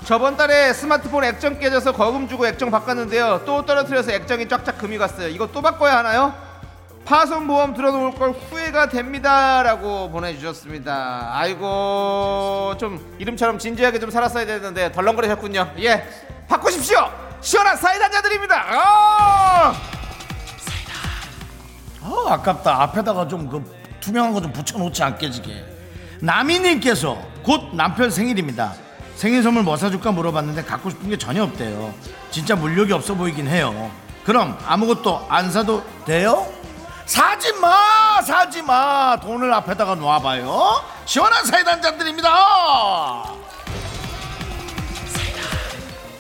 저번 0.05 0.37
달에 0.37 0.73
스마트폰 0.73 1.25
액정 1.25 1.59
깨져서 1.59 1.93
거금 1.93 2.29
주고 2.29 2.47
액정 2.47 2.71
바꿨는데요 2.71 3.43
또 3.47 3.65
떨어뜨려서 3.65 4.11
액정이 4.13 4.49
쫙쫙 4.49 4.79
금이 4.79 4.99
갔어요 4.99 5.29
이거 5.29 5.47
또 5.53 5.63
바꿔야 5.63 5.99
하나요? 5.99 6.35
파손보험 7.05 7.75
들어놓을 7.75 8.13
걸 8.15 8.31
후회가 8.33 8.89
됩니다 8.89 9.63
라고 9.63 10.11
보내주셨습니다 10.11 11.31
아이고 11.35 12.75
좀 12.79 13.15
이름처럼 13.19 13.59
진지하게 13.59 13.99
좀 14.01 14.11
살았어야 14.11 14.45
되는데 14.47 14.91
덜렁거리셨군요 14.93 15.73
예 15.79 16.09
바꾸십시오 16.49 17.09
시원한 17.41 17.77
사이다 17.77 18.05
한잔 18.07 18.23
드립니다 18.23 18.65
아! 18.69 19.75
어, 22.05 22.27
아깝다. 22.29 22.83
앞에다가 22.83 23.29
좀 23.29 23.49
그 23.49 23.63
투명한 24.01 24.33
거 24.33 24.41
좀 24.41 24.53
붙여놓지 24.53 25.01
않 25.05 25.17
깨지게. 25.19 25.65
나미님께서 26.21 27.17
곧 27.45 27.73
남편 27.77 28.11
생일입니다. 28.11 28.73
생일 29.23 29.41
선물 29.41 29.63
뭐 29.63 29.77
사줄까 29.77 30.11
물어봤는데 30.11 30.65
갖고 30.65 30.91
싶은 30.91 31.09
게 31.09 31.17
전혀 31.17 31.45
없대요. 31.45 31.95
진짜 32.33 32.57
물욕이 32.57 32.93
없어 32.93 33.15
보이긴 33.15 33.47
해요. 33.47 33.89
그럼 34.25 34.59
아무것도 34.67 35.27
안 35.29 35.49
사도 35.49 35.85
돼요? 36.05 36.45
사지 37.07 37.53
마, 37.61 38.21
사지 38.21 38.63
마. 38.63 39.17
돈을 39.23 39.55
앞에다가 39.55 39.95
놓아봐요. 39.95 40.83
시원한 41.05 41.45
사이다 41.45 41.71
한잔 41.71 41.99
드립니다. 41.99 43.23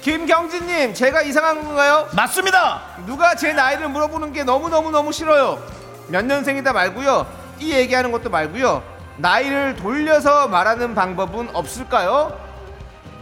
김경진님 0.02 0.94
제가 0.94 1.22
이상한 1.22 1.64
건가요? 1.64 2.06
맞습니다. 2.12 2.82
누가 3.04 3.34
제 3.34 3.52
나이를 3.52 3.88
물어보는 3.88 4.32
게 4.32 4.44
너무너무너무 4.44 5.10
싫어요. 5.10 5.60
몇 6.06 6.24
년생이다 6.24 6.72
말고요. 6.72 7.26
이 7.58 7.72
얘기하는 7.72 8.12
것도 8.12 8.30
말고요. 8.30 8.80
나이를 9.16 9.74
돌려서 9.74 10.46
말하는 10.46 10.94
방법은 10.94 11.50
없을까요? 11.52 12.51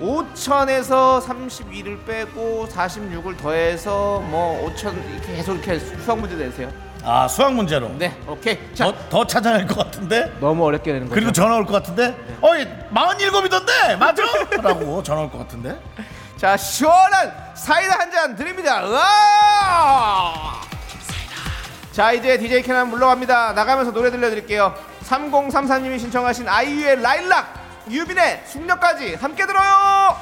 5천에서 0.00 1.22
32를 1.22 2.04
빼고 2.06 2.66
46을 2.72 3.36
더해서 3.38 4.20
뭐 4.26 4.66
5천 4.74 4.94
이렇게 5.12 5.36
계속 5.36 5.54
이렇게 5.54 5.78
수학 5.78 6.18
문제 6.18 6.34
내세요. 6.36 6.70
아 7.02 7.26
수학 7.28 7.52
문제로. 7.54 7.88
네, 7.98 8.14
오케이. 8.28 8.58
자, 8.74 8.84
더, 8.86 8.94
더 9.08 9.26
찾아낼 9.26 9.66
것 9.66 9.76
같은데. 9.78 10.32
너무 10.40 10.64
어렵게 10.66 10.92
내는 10.92 11.08
거죠. 11.08 11.14
그리고 11.14 11.32
전화 11.32 11.56
올 11.56 11.64
것 11.64 11.72
같은데. 11.74 12.14
어이 12.40 12.66
마흔 12.90 13.18
일곱이던데 13.20 13.96
맞아? 13.96 14.22
라고 14.62 15.02
전화 15.02 15.22
올 15.22 15.30
것 15.30 15.38
같은데. 15.38 15.78
자, 16.36 16.56
시원한 16.56 17.32
사이다 17.54 17.98
한 17.98 18.10
잔 18.10 18.34
드립니다. 18.36 18.82
으아! 18.86 20.60
자, 21.92 22.12
이제 22.12 22.38
DJ 22.38 22.62
캐남 22.62 22.88
물러갑니다. 22.90 23.52
나가면서 23.52 23.92
노래 23.92 24.10
들려드릴게요. 24.10 24.74
3034님이 25.04 25.98
신청하신 25.98 26.48
아이유의 26.48 27.02
라일락, 27.02 27.54
유빈의 27.88 28.42
숙녀까지 28.46 29.14
함께 29.14 29.46
들어요. 29.46 30.16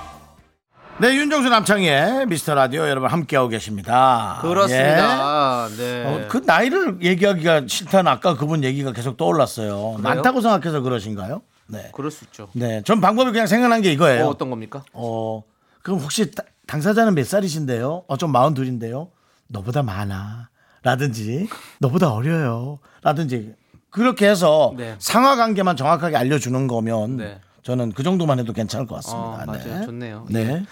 네, 1.00 1.14
윤정수 1.14 1.48
남창의 1.48 2.26
미스터 2.26 2.54
라디오 2.54 2.88
여러분 2.88 3.08
함께하고 3.08 3.48
계십니다. 3.48 4.40
예. 4.42 4.48
그렇습니다. 4.48 5.68
네. 5.76 6.04
어, 6.04 6.26
그 6.28 6.42
나이를 6.44 6.98
얘기하기가 7.02 7.62
싫다는 7.68 8.10
아까 8.10 8.34
그분 8.36 8.64
얘기가 8.64 8.92
계속 8.92 9.16
떠올랐어요. 9.16 9.98
많다고 10.00 10.40
생각해서 10.40 10.80
그러신가요? 10.80 11.42
네. 11.68 11.90
그럴 11.94 12.10
수 12.10 12.24
있죠. 12.24 12.48
네. 12.52 12.82
전 12.84 13.00
방법이 13.00 13.30
그냥 13.30 13.46
생각난 13.46 13.80
게 13.80 13.92
이거예요. 13.92 14.26
어, 14.26 14.28
어떤 14.30 14.50
겁니까? 14.50 14.82
어, 14.92 15.42
그럼 15.82 16.00
혹시 16.00 16.32
다- 16.32 16.42
당사자는 16.66 17.14
몇 17.14 17.26
살이신데요? 17.26 18.04
어, 18.08 18.16
좀 18.16 18.32
마흔 18.32 18.54
둘인데요? 18.54 19.08
너보다 19.46 19.82
많아. 19.82 20.48
라든지, 20.82 21.48
너보다 21.78 22.10
어려요. 22.12 22.78
라든지, 23.02 23.54
그렇게 23.90 24.28
해서 24.28 24.72
네. 24.76 24.96
상하 24.98 25.36
관계만 25.36 25.76
정확하게 25.76 26.16
알려주는 26.16 26.66
거면 26.66 27.16
네. 27.18 27.40
저는 27.68 27.92
그 27.92 28.02
정도만 28.02 28.38
해도 28.38 28.54
괜찮을 28.54 28.86
것 28.86 28.94
같습니다. 28.94 29.42
어, 29.42 29.44
맞아요. 29.46 29.84
좋네요. 29.84 30.24
네. 30.30 30.64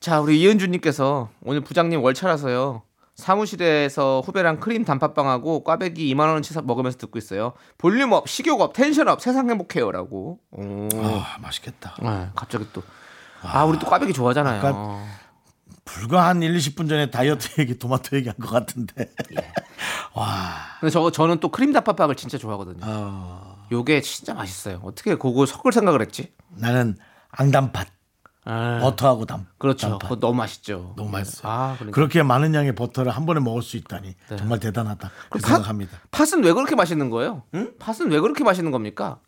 자, 0.00 0.20
우리 0.20 0.40
이은주님께서 0.40 1.28
오늘 1.42 1.60
부장님 1.60 2.02
월차라서요. 2.02 2.80
사무실에서 3.14 4.22
후배랑 4.24 4.58
크림 4.58 4.86
단팥빵하고 4.86 5.64
꽈배기 5.64 6.14
2만 6.14 6.20
원어치 6.20 6.54
사 6.54 6.62
먹으면서 6.62 6.96
듣고 6.96 7.18
있어요. 7.18 7.52
볼륨 7.76 8.12
up, 8.12 8.26
식욕 8.26 8.58
up, 8.58 8.72
tension 8.72 9.08
up, 9.08 9.20
세상 9.20 9.50
행복해요라고. 9.50 10.38
오. 10.52 10.88
아, 10.94 11.36
맛있겠다. 11.42 11.96
아, 12.00 12.30
갑자기 12.34 12.64
또. 12.72 12.82
아, 13.42 13.66
우리 13.66 13.78
또 13.78 13.84
꽈배기 13.84 14.14
좋아하잖아요. 14.14 15.04
불과 15.84 16.26
한 16.26 16.42
1, 16.42 16.56
20분 16.56 16.88
전에 16.88 17.10
다이어트 17.10 17.60
얘기, 17.60 17.78
토마토 17.78 18.16
얘기한 18.16 18.38
것 18.38 18.48
같은데. 18.48 19.10
와. 20.14 20.54
근데 20.80 20.90
저 20.90 21.10
저는 21.10 21.40
또 21.40 21.50
크림 21.50 21.74
단팥빵을 21.74 22.14
진짜 22.14 22.38
좋아하거든요. 22.38 22.80
어, 22.82 23.49
요게 23.72 24.00
진짜 24.02 24.34
맛있어요. 24.34 24.80
어떻게 24.82 25.14
그거 25.14 25.46
섞을 25.46 25.72
생각을 25.72 26.00
했지? 26.02 26.32
나는 26.50 26.96
앙담팥. 27.30 27.86
버터하고 28.44 29.26
담. 29.26 29.46
그렇죠. 29.58 29.98
그거 29.98 30.16
너무 30.18 30.34
맛있죠. 30.34 30.94
너무 30.96 31.10
맛있어요. 31.10 31.52
아, 31.52 31.74
그러니까. 31.76 31.94
그렇게 31.94 32.22
많은 32.24 32.52
양의 32.54 32.74
버터를 32.74 33.12
한 33.12 33.24
번에 33.26 33.38
먹을 33.38 33.62
수 33.62 33.76
있다니 33.76 34.16
정말 34.36 34.58
대단하다. 34.58 35.10
그 35.28 35.38
팥- 35.38 35.46
생각합니다. 35.48 35.98
팥은 36.10 36.42
왜 36.42 36.52
그렇게 36.52 36.74
맛있는 36.74 37.10
거예요? 37.10 37.44
팥은 37.78 38.10
왜 38.10 38.18
그렇게 38.18 38.42
맛있는 38.42 38.72
겁니까? 38.72 39.18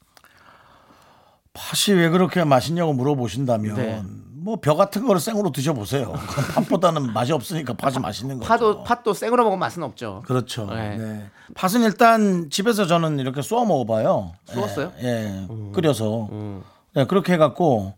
팥이 1.52 1.96
왜 1.98 2.08
그렇게 2.08 2.42
맛있냐고 2.44 2.94
물어보신다면 2.94 3.76
네. 3.76 4.02
뭐 4.42 4.56
벼 4.60 4.74
같은 4.74 5.06
거를 5.06 5.20
생으로 5.20 5.50
드셔보세요. 5.52 6.12
팥보다는 6.54 7.12
맛이 7.12 7.32
없으니까 7.32 7.74
팥이 7.74 7.98
맛있는 8.00 8.38
거죠. 8.38 8.48
파도 8.48 8.82
팥도 8.82 9.14
생으로 9.14 9.44
먹으면 9.44 9.58
맛은 9.60 9.82
없죠. 9.82 10.22
그렇죠. 10.26 10.66
네. 10.66 10.96
네. 10.96 11.30
팥은 11.54 11.82
일단 11.82 12.48
집에서 12.50 12.86
저는 12.86 13.18
이렇게 13.18 13.42
쏘아 13.42 13.64
먹어봐요. 13.64 14.32
쏘았어요? 14.46 14.92
예, 15.02 15.06
예. 15.06 15.72
끓여서 15.72 16.28
음. 16.32 16.62
네, 16.94 17.04
그렇게 17.06 17.32
해갖고 17.34 17.94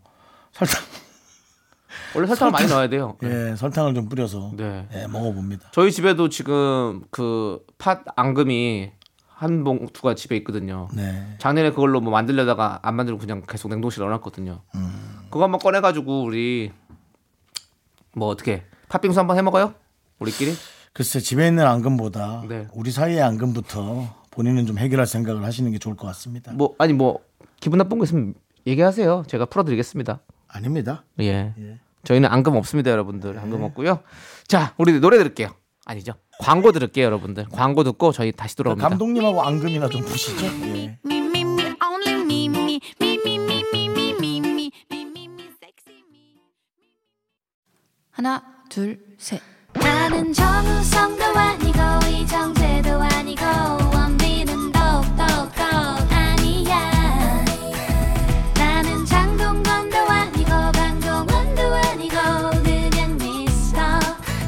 설탕, 0.53 0.81
원래 2.15 2.27
설탕을 2.27 2.51
많이 2.51 2.67
넣어야 2.67 2.87
돼요. 2.89 3.17
예, 3.23 3.55
설탕을 3.57 3.93
좀 3.93 4.07
뿌려서 4.07 4.51
네. 4.55 4.87
예, 4.93 5.07
먹어봅니다. 5.07 5.69
저희 5.71 5.91
집에도 5.91 6.29
지금 6.29 7.03
그 7.11 7.59
팥 7.77 8.03
앙금이 8.15 8.91
한 9.27 9.63
봉투가 9.65 10.15
집에 10.15 10.37
있거든요. 10.37 10.87
네. 10.93 11.35
작년에 11.39 11.71
그걸로 11.71 11.99
뭐 11.99 12.09
만들려다가 12.11 12.79
안 12.83 12.95
만들고 12.95 13.19
그냥 13.19 13.41
계속 13.47 13.67
냉동실에 13.67 14.03
넣어놨거든요. 14.05 14.61
음. 14.75 15.24
그거 15.29 15.43
한번 15.43 15.59
꺼내가지고 15.59 16.23
우리 16.23 16.71
뭐 18.13 18.27
어떻게 18.29 18.63
팥빙수 18.89 19.19
한번 19.19 19.37
해 19.37 19.41
먹어요? 19.41 19.73
우리끼리? 20.19 20.53
글쎄 20.93 21.19
집에 21.19 21.47
있는 21.47 21.65
앙금보다 21.65 22.43
네. 22.47 22.67
우리 22.73 22.91
사이의 22.91 23.21
앙금부터 23.21 24.15
본인은 24.31 24.65
좀 24.65 24.77
해결할 24.77 25.05
생각을 25.05 25.43
하시는 25.43 25.69
게 25.71 25.77
좋을 25.77 25.95
것 25.95 26.07
같습니다. 26.07 26.53
뭐 26.53 26.75
아니 26.77 26.93
뭐 26.93 27.19
기분 27.59 27.77
나쁜 27.77 27.97
거 27.97 28.05
있으면 28.05 28.33
얘기하세요. 28.67 29.25
제가 29.27 29.45
풀어드리겠습니다. 29.45 30.19
아닙니다. 30.47 31.03
예. 31.19 31.53
저희는 32.03 32.29
앙금 32.29 32.55
없습니다, 32.55 32.91
여러분들. 32.91 33.37
앙금 33.37 33.63
없고요. 33.63 33.99
자, 34.47 34.73
우리 34.77 34.99
노래 34.99 35.17
들을게요. 35.17 35.49
아니죠. 35.85 36.13
광고 36.39 36.71
들을게요, 36.71 37.05
여러분들. 37.05 37.45
광고 37.51 37.83
듣고 37.83 38.11
저희 38.11 38.31
다시 38.31 38.55
돌아옵니다. 38.55 38.87
감독님하고 38.89 39.41
앙금이나 39.41 39.89
좀 39.89 40.01
보시죠. 40.01 40.45
예. 40.45 40.99
하나 48.15 48.41
둘 48.69 48.97
셋. 49.17 49.41
나는 49.73 50.31
정우성도 50.31 51.23
아니고 51.25 51.79
이정재도 52.09 52.89
아니고 53.01 53.43
원빈은 53.93 54.71
더욱더 54.71 55.23
아니야 56.09 57.43
나는 58.57 59.05
장동건도 59.05 59.97
아니고 59.97 60.49
강동원도 60.49 61.61
아니고 61.75 62.15
그냥 62.63 63.17
미스터 63.17 63.81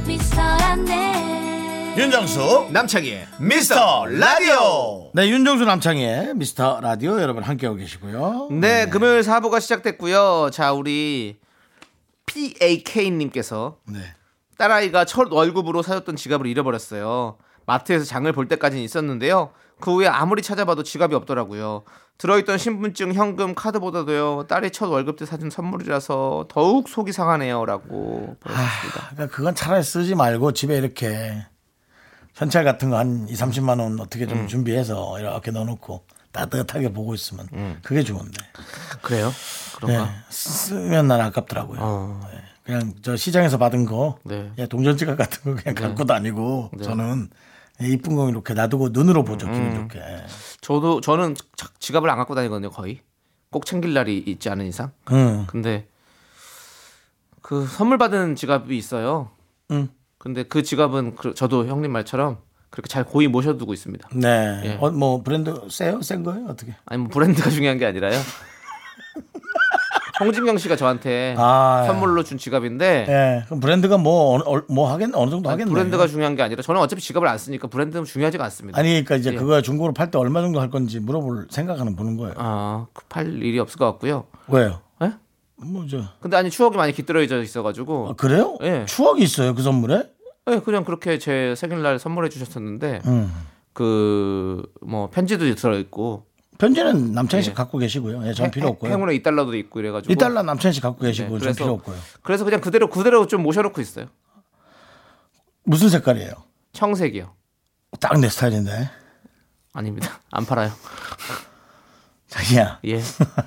미스터란데 0.07 1.95
윤정수 1.97 2.69
남창희의 2.71 3.27
미스터 3.39 4.05
라디오. 4.05 5.11
네, 5.13 5.27
윤정수 5.27 5.65
남창의 5.65 6.35
미스터 6.35 6.79
라디오 6.79 7.19
여러분 7.19 7.43
함께하고 7.43 7.77
계시고요. 7.77 8.47
네, 8.51 8.85
금요일 8.87 9.21
4부가 9.21 9.59
시작됐고요. 9.59 10.51
자, 10.53 10.71
우리 10.71 11.35
PAK님께서 12.37 13.77
네. 13.85 13.99
딸아이가 14.57 15.05
첫 15.05 15.31
월급으로 15.31 15.81
사줬던 15.81 16.15
지갑을 16.15 16.47
잃어버렸어요. 16.47 17.37
마트에서 17.65 18.05
장을 18.05 18.31
볼 18.31 18.47
때까지는 18.47 18.83
있었는데요. 18.83 19.51
그 19.79 19.91
후에 19.93 20.07
아무리 20.07 20.41
찾아봐도 20.41 20.83
지갑이 20.83 21.13
없더라고요. 21.15 21.83
들어있던 22.17 22.57
신분증, 22.57 23.13
현금, 23.13 23.53
카드보다도요. 23.53 24.45
딸이 24.47 24.71
첫 24.71 24.87
월급 24.87 25.17
때 25.17 25.25
사준 25.25 25.51
선물이라서 25.51 26.47
더욱 26.49 26.89
속이 26.89 27.11
상하네요라고 27.11 28.37
보내주셨습니다. 28.39 29.09
그러니까 29.11 29.27
그건 29.35 29.53
차라리 29.53 29.83
쓰지 29.83 30.15
말고 30.15 30.53
집에 30.53 30.75
이렇게 30.77 31.45
현찰 32.33 32.63
같은 32.63 32.89
거 32.89 32.95
한 32.97 33.27
2, 33.29 33.33
30만 33.33 33.79
원 33.79 33.99
어떻게 33.99 34.25
좀 34.25 34.39
음. 34.39 34.47
준비해서 34.47 35.19
이렇게 35.19 35.51
넣어 35.51 35.63
놓고 35.65 36.05
따뜻하게 36.45 36.93
보고 36.93 37.13
있으면 37.13 37.47
음. 37.53 37.79
그게 37.83 38.03
좋은데. 38.03 38.37
그래요? 39.01 39.27
예, 39.27 39.75
그런가? 39.75 40.13
쓰면 40.29 41.07
난 41.07 41.21
아깝더라고요. 41.21 41.79
어. 41.81 42.21
예, 42.33 42.41
그냥 42.63 42.93
저 43.01 43.15
시장에서 43.15 43.57
받은 43.57 43.85
거, 43.85 44.19
네. 44.23 44.51
예, 44.57 44.67
동전 44.67 44.97
지갑 44.97 45.17
같은 45.17 45.55
거 45.55 45.61
그냥 45.61 45.75
갖고 45.75 46.05
다니고 46.05 46.71
저는 46.83 47.29
예, 47.81 47.87
이쁜 47.87 48.15
거 48.15 48.29
이렇게 48.29 48.53
놔두고 48.53 48.89
눈으로 48.91 49.23
보죠 49.23 49.45
기분 49.47 49.61
음. 49.61 49.75
좋게. 49.89 50.01
저도 50.61 51.01
저는 51.01 51.35
자- 51.55 51.69
지갑을 51.79 52.09
안 52.09 52.17
갖고 52.17 52.33
다니거든요. 52.35 52.69
거의 52.71 53.01
꼭 53.49 53.65
챙길 53.65 53.93
날이 53.93 54.17
있지 54.17 54.49
않은 54.49 54.65
이상. 54.65 54.91
응, 55.11 55.45
근데 55.47 55.87
그 57.41 57.65
선물 57.65 57.97
받은 57.97 58.35
지갑이 58.35 58.77
있어요. 58.77 59.29
응. 59.71 59.89
근데 60.17 60.43
그 60.43 60.63
지갑은 60.63 61.15
그- 61.15 61.33
저도 61.33 61.67
형님 61.67 61.91
말처럼 61.91 62.39
그렇게 62.77 62.89
잘 62.89 63.03
고이 63.03 63.27
모셔두고 63.27 63.73
있습니다. 63.73 64.07
네. 64.13 64.61
예. 64.63 64.77
어, 64.79 64.91
뭐 64.91 65.23
브랜드 65.23 65.51
세요? 65.69 66.01
센 66.03 66.23
거예요? 66.23 66.45
어떻게? 66.47 66.75
아니 66.85 67.01
뭐 67.01 67.09
브랜드가 67.09 67.49
중요한 67.49 67.79
게 67.79 67.85
아니라요. 67.87 68.15
홍진경 70.19 70.57
씨가 70.57 70.75
저한테 70.75 71.35
아, 71.37 71.83
선물로 71.85 72.23
준 72.23 72.37
지갑인데 72.39 73.05
예. 73.07 73.43
그럼 73.45 73.59
브랜드가 73.59 73.97
뭐 73.97 74.37
어, 74.39 74.61
뭐 74.67 74.91
하겠 74.91 75.09
어느 75.13 75.29
정도 75.29 75.49
하겠네. 75.49 75.69
브랜드가 75.71 76.07
중요한 76.07 76.35
게 76.35 76.41
아니라 76.43 76.61
저는 76.63 76.81
어차피 76.81 77.01
지갑을 77.01 77.27
안 77.27 77.37
쓰니까 77.37 77.67
브랜드는 77.67 78.03
중요하지가 78.05 78.43
않습니다. 78.45 78.79
아니 78.79 78.89
그러니까 79.03 79.15
이제 79.15 79.31
예. 79.33 79.35
그거 79.35 79.61
중고로 79.61 79.93
팔 79.93 80.09
때 80.11 80.17
얼마 80.19 80.41
정도 80.41 80.59
할 80.59 80.69
건지 80.71 80.99
물어볼 80.99 81.47
생각하는 81.51 81.95
보는 81.95 82.17
거예요. 82.17 82.33
아, 82.37 82.87
그 82.93 83.03
팔 83.09 83.27
일이 83.43 83.59
없을 83.59 83.77
것 83.77 83.85
같고요. 83.85 84.25
왜요? 84.47 84.81
예? 85.03 85.11
뭐죠? 85.57 86.03
근데 86.19 86.35
아니 86.37 86.49
추억이 86.49 86.77
많이 86.77 86.93
깃들어져 86.93 87.41
있어 87.43 87.61
가지고 87.61 88.09
아, 88.09 88.13
그래요? 88.13 88.57
예. 88.63 88.85
추억이 88.87 89.21
있어요 89.23 89.53
그 89.53 89.61
선물에? 89.61 90.03
예, 90.49 90.59
그냥 90.59 90.83
그렇게 90.83 91.17
제 91.19 91.53
생일날 91.55 91.99
선물해 91.99 92.29
주셨었는데 92.29 93.01
음. 93.05 93.33
그뭐 93.73 95.09
편지도 95.11 95.53
들어 95.55 95.77
있고 95.79 96.25
편지는 96.57 97.11
남창희 97.11 97.43
씨 97.43 97.49
예. 97.51 97.53
갖고 97.53 97.77
계시고요. 97.77 98.25
예, 98.27 98.33
전 98.33 98.49
필요 98.49 98.69
없고요. 98.69 98.91
행운에 98.91 99.17
2달러도 99.19 99.53
있고 99.59 99.79
이래가지고 99.79 100.11
이달러 100.11 100.41
남창희 100.41 100.73
씨 100.73 100.81
갖고 100.81 100.99
계시고 101.01 101.37
네, 101.37 101.43
전 101.45 101.53
필요 101.53 101.73
없고요. 101.73 101.95
그래서 102.23 102.43
그냥 102.45 102.61
그대로 102.61 102.89
그대로 102.89 103.27
좀 103.27 103.43
모셔놓고 103.43 103.79
있어요. 103.81 104.07
무슨 105.63 105.89
색깔이에요? 105.89 106.31
청색이요. 106.73 107.33
딱 107.99 108.17
내 108.19 108.29
스타일인데. 108.29 108.89
아닙니다. 109.73 110.19
안 110.31 110.45
팔아요. 110.45 110.71
자기야 112.27 112.79
예. 112.85 113.01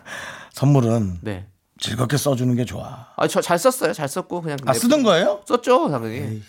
선물은 0.53 1.19
네. 1.23 1.47
즐겁게 1.79 2.17
써주는 2.17 2.55
게 2.57 2.65
좋아. 2.65 3.09
아, 3.17 3.27
저 3.27 3.41
잘 3.41 3.59
썼어요. 3.59 3.93
잘 3.93 4.07
썼고 4.09 4.43
그냥 4.43 4.59
아 4.67 4.73
쓰던 4.73 5.03
거예요? 5.03 5.41
썼죠, 5.47 5.91
당연히. 5.91 6.43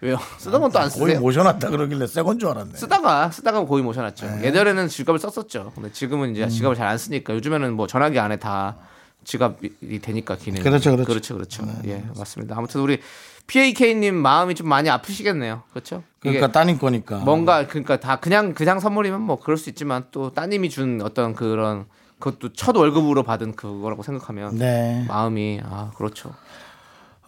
왜요? 0.00 0.18
쓰던 0.38 0.60
건 0.60 0.70
또안 0.70 0.88
거의 0.90 1.06
쓰세요. 1.14 1.20
모셔놨다 1.20 1.70
그러길래 1.70 2.06
새건 2.06 2.38
줄 2.38 2.48
알았네. 2.50 2.74
쓰다가 2.76 3.30
쓰다가 3.30 3.64
거의 3.66 3.82
모셔놨죠. 3.82 4.26
네. 4.26 4.44
예전에는 4.44 4.88
지갑을 4.88 5.18
썼었죠. 5.18 5.72
근데 5.74 5.90
지금은 5.92 6.28
음. 6.28 6.32
이제 6.34 6.48
지갑을 6.48 6.76
잘 6.76 6.88
안 6.88 6.96
쓰니까 6.98 7.34
요즘에는 7.34 7.74
뭐 7.74 7.86
전화기 7.86 8.18
안에 8.18 8.36
다 8.36 8.76
지갑이 9.24 10.00
되니까 10.00 10.36
기능. 10.36 10.62
그렇죠, 10.62 10.92
그렇죠. 10.92 11.06
그렇죠, 11.08 11.34
그렇죠. 11.34 11.64
예, 11.86 12.02
맞습니다. 12.16 12.56
아무튼 12.56 12.80
우리 12.80 13.00
PAK님 13.46 14.14
마음이 14.14 14.54
좀 14.54 14.68
많이 14.68 14.88
아프시겠네요. 14.88 15.62
그렇죠? 15.70 16.02
그러니까 16.20 16.50
따님 16.52 16.78
거니까. 16.78 17.18
뭔가 17.18 17.66
그러니까 17.66 17.98
다 17.98 18.16
그냥 18.16 18.54
그냥 18.54 18.78
선물이면 18.80 19.20
뭐 19.20 19.38
그럴 19.40 19.56
수 19.58 19.68
있지만 19.70 20.04
또 20.12 20.32
따님이 20.32 20.70
준 20.70 21.00
어떤 21.02 21.34
그런 21.34 21.86
그것도 22.18 22.52
첫 22.52 22.76
월급으로 22.76 23.22
받은 23.22 23.54
그거라고 23.56 24.02
생각하면 24.02 24.56
네. 24.56 25.04
마음이 25.08 25.60
아 25.64 25.90
그렇죠. 25.96 26.34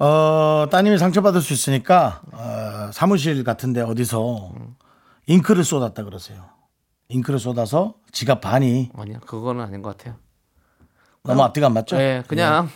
어, 0.01 0.67
따님이 0.71 0.97
상처받을 0.99 1.41
수 1.43 1.53
있으니까 1.53 2.23
어, 2.33 2.91
사무실 2.93 3.45
같은데 3.45 3.83
어디서 3.83 4.53
잉크를 5.27 5.63
쏟았다 5.63 6.05
그러세요. 6.05 6.45
잉크를 7.09 7.39
쏟아서 7.39 7.95
지갑 8.13 8.41
반이 8.41 8.91
아니야 8.97 9.19
그거는 9.27 9.63
아닌 9.63 9.83
것 9.83 9.97
같아요. 9.97 10.17
너무 11.23 11.43
앞뒤가 11.43 11.67
안 11.67 11.75
맞죠? 11.75 11.97
네, 11.99 12.23
그냥 12.27 12.71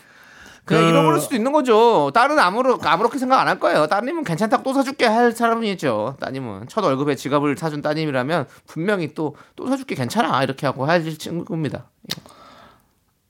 그냥 0.67 0.83
그- 0.83 0.89
잃어버릴 0.91 1.21
수도 1.21 1.35
있는 1.35 1.53
거죠. 1.53 2.11
딸은 2.13 2.39
아무렇 2.39 2.79
아무렇게 2.83 3.19
생각 3.19 3.41
안 3.41 3.49
할 3.49 3.59
거예요. 3.59 3.87
따님은 3.87 4.25
괜찮다고 4.25 4.63
또 4.63 4.73
사줄게 4.75 5.07
할 5.07 5.33
사람이죠. 5.33 6.17
따님은 6.21 6.69
첫 6.69 6.85
월급에 6.85 7.15
지갑을 7.17 7.57
사준 7.57 7.81
따님이라면 7.81 8.49
분명히 8.67 9.15
또 9.15 9.35
또 9.57 9.67
사줄게 9.69 9.95
괜찮아 9.95 10.43
이렇게 10.43 10.67
하고 10.67 10.85
할 10.85 11.03
친구입니다. 11.17 11.87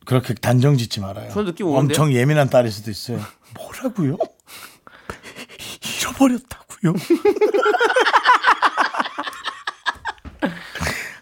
그렇게 0.04 0.34
단정 0.34 0.76
짓지 0.76 1.00
말아요. 1.00 1.30
저는 1.30 1.46
느낌 1.52 1.66
오는데요? 1.66 1.80
엄청 1.80 2.12
예민한 2.12 2.50
딸일 2.50 2.70
수도 2.70 2.90
있어요. 2.90 3.20
뭐라고요? 3.56 4.16
잃어버렸다고요? 6.00 6.92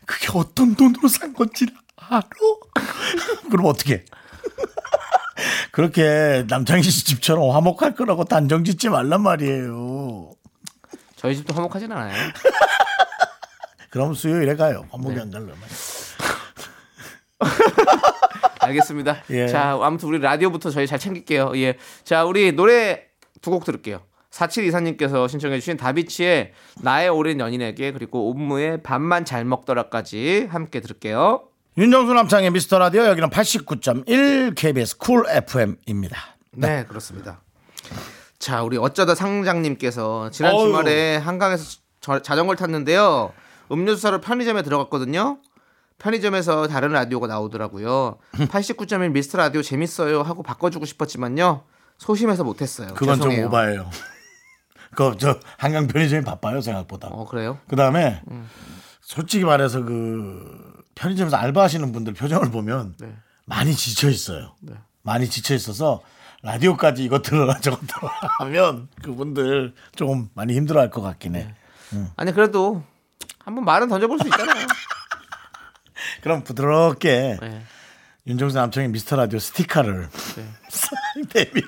그게 0.07 0.27
어떤 0.35 0.75
돈으로 0.75 1.09
산 1.09 1.33
건지 1.35 1.67
알아? 1.97 2.23
그럼 3.51 3.67
어떻게? 3.67 4.05
그렇게 5.73 6.45
남창희 6.49 6.83
씨 6.83 7.05
집처럼 7.05 7.51
화목할 7.55 7.95
거라고 7.95 8.25
단정 8.25 8.65
짓지 8.65 8.89
말란 8.89 9.23
말이에요. 9.23 10.33
저희 11.17 11.37
집도 11.37 11.55
화목하진 11.55 11.93
않아요. 11.93 12.33
그럼 13.91 14.15
수요일에 14.15 14.57
가요. 14.57 14.87
화목이 14.91 15.15
네. 15.15 15.21
안 15.23 15.31
가려면. 15.31 15.57
알겠습니다. 18.61 19.23
예. 19.31 19.49
자, 19.49 19.79
아무튼 19.81 20.09
우리 20.09 20.19
라디오부터 20.19 20.71
저희 20.71 20.87
잘 20.87 20.99
챙길게요. 20.99 21.53
예. 21.57 21.77
자, 22.05 22.25
우리 22.25 22.53
노래 22.53 23.05
두 23.41 23.51
곡 23.51 23.65
들을게요. 23.65 24.01
4724님께서 24.31 25.29
신청해주신 25.29 25.77
다비치의 25.77 26.53
나의 26.81 27.09
오랜 27.11 27.39
연인에게 27.41 27.93
그리고 27.93 28.31
옴므의 28.31 28.83
밥만 28.83 29.25
잘 29.25 29.45
먹더라까지 29.45 30.49
함께 30.51 30.81
들을게요. 30.81 31.43
윤정수 31.77 32.15
남창희의 32.15 32.51
미스터 32.51 32.79
라디오 32.79 33.05
여기는 33.05 33.29
89.1 33.31 34.55
KBS 34.55 34.97
쿨 34.99 35.25
FM입니다. 35.29 36.17
네, 36.53 36.85
그렇습니다. 36.89 37.41
자, 38.39 38.63
우리 38.63 38.77
어쩌다 38.77 39.15
상장님께서 39.15 40.31
지난 40.31 40.55
어휴. 40.55 40.67
주말에 40.67 41.17
한강에서 41.17 41.79
저- 42.01 42.21
자전거를 42.23 42.57
탔는데요. 42.57 43.33
음료수 43.71 44.01
사러 44.03 44.21
편의점에 44.21 44.63
들어갔거든요. 44.63 45.39
편의점에서 46.03 46.67
다른 46.67 46.91
라디오가 46.93 47.29
나오더라고요. 47.29 48.19
89.1 48.33 49.13
미스터 49.13 49.39
라디오 49.39 49.63
재밌어요 49.63 50.23
하고 50.23 50.43
바꿔주고 50.43 50.85
싶었지만요. 50.85 51.63
소심해서 51.99 52.43
못했어요. 52.43 52.95
그건 52.95 53.17
죄송해요. 53.17 53.39
좀 53.43 53.47
오바예요. 53.49 53.91
그 54.97 55.15
저 55.19 55.39
한강 55.57 55.87
편의점이 55.87 56.25
바빠요 56.25 56.61
생각보다. 56.61 57.09
어, 57.09 57.25
그래요? 57.27 57.59
그 57.69 57.77
다음에 57.77 58.21
음. 58.31 58.49
솔직히 59.01 59.45
말해서 59.45 59.83
그 59.85 60.83
편의점에서 60.97 61.37
알바하시는 61.37 61.93
분들 61.93 62.13
표정을 62.15 62.51
보면 62.51 62.95
네. 62.99 63.15
많이 63.47 63.73
지쳐 63.75 64.11
있어요. 64.11 64.55
많이 65.03 65.31
지쳐 65.31 65.55
있어서 65.55 66.03
라디오까지 66.43 67.05
이것 67.05 67.23
들어라 67.23 67.59
저것 67.61 67.81
들어라 67.87 68.13
하면 68.41 68.89
그분들 69.03 69.75
조금 69.95 70.29
많이 70.35 70.55
힘들어할 70.55 70.91
것 70.91 71.01
같긴 71.01 71.37
해. 71.37 71.55
아니 72.17 72.33
그래도 72.33 72.83
한번 73.45 73.65
말은 73.65 73.89
던져볼 73.89 74.19
수 74.19 74.27
있잖아요. 74.27 74.67
그럼 76.23 76.43
부드럽게 76.45 77.39
네. 77.41 77.63
윤정수 78.27 78.57
남창의 78.57 78.89
미스터 78.91 79.17
라디오 79.17 79.39
스티커를 79.39 80.09
싹 80.69 80.91
내밀어. 81.35 81.67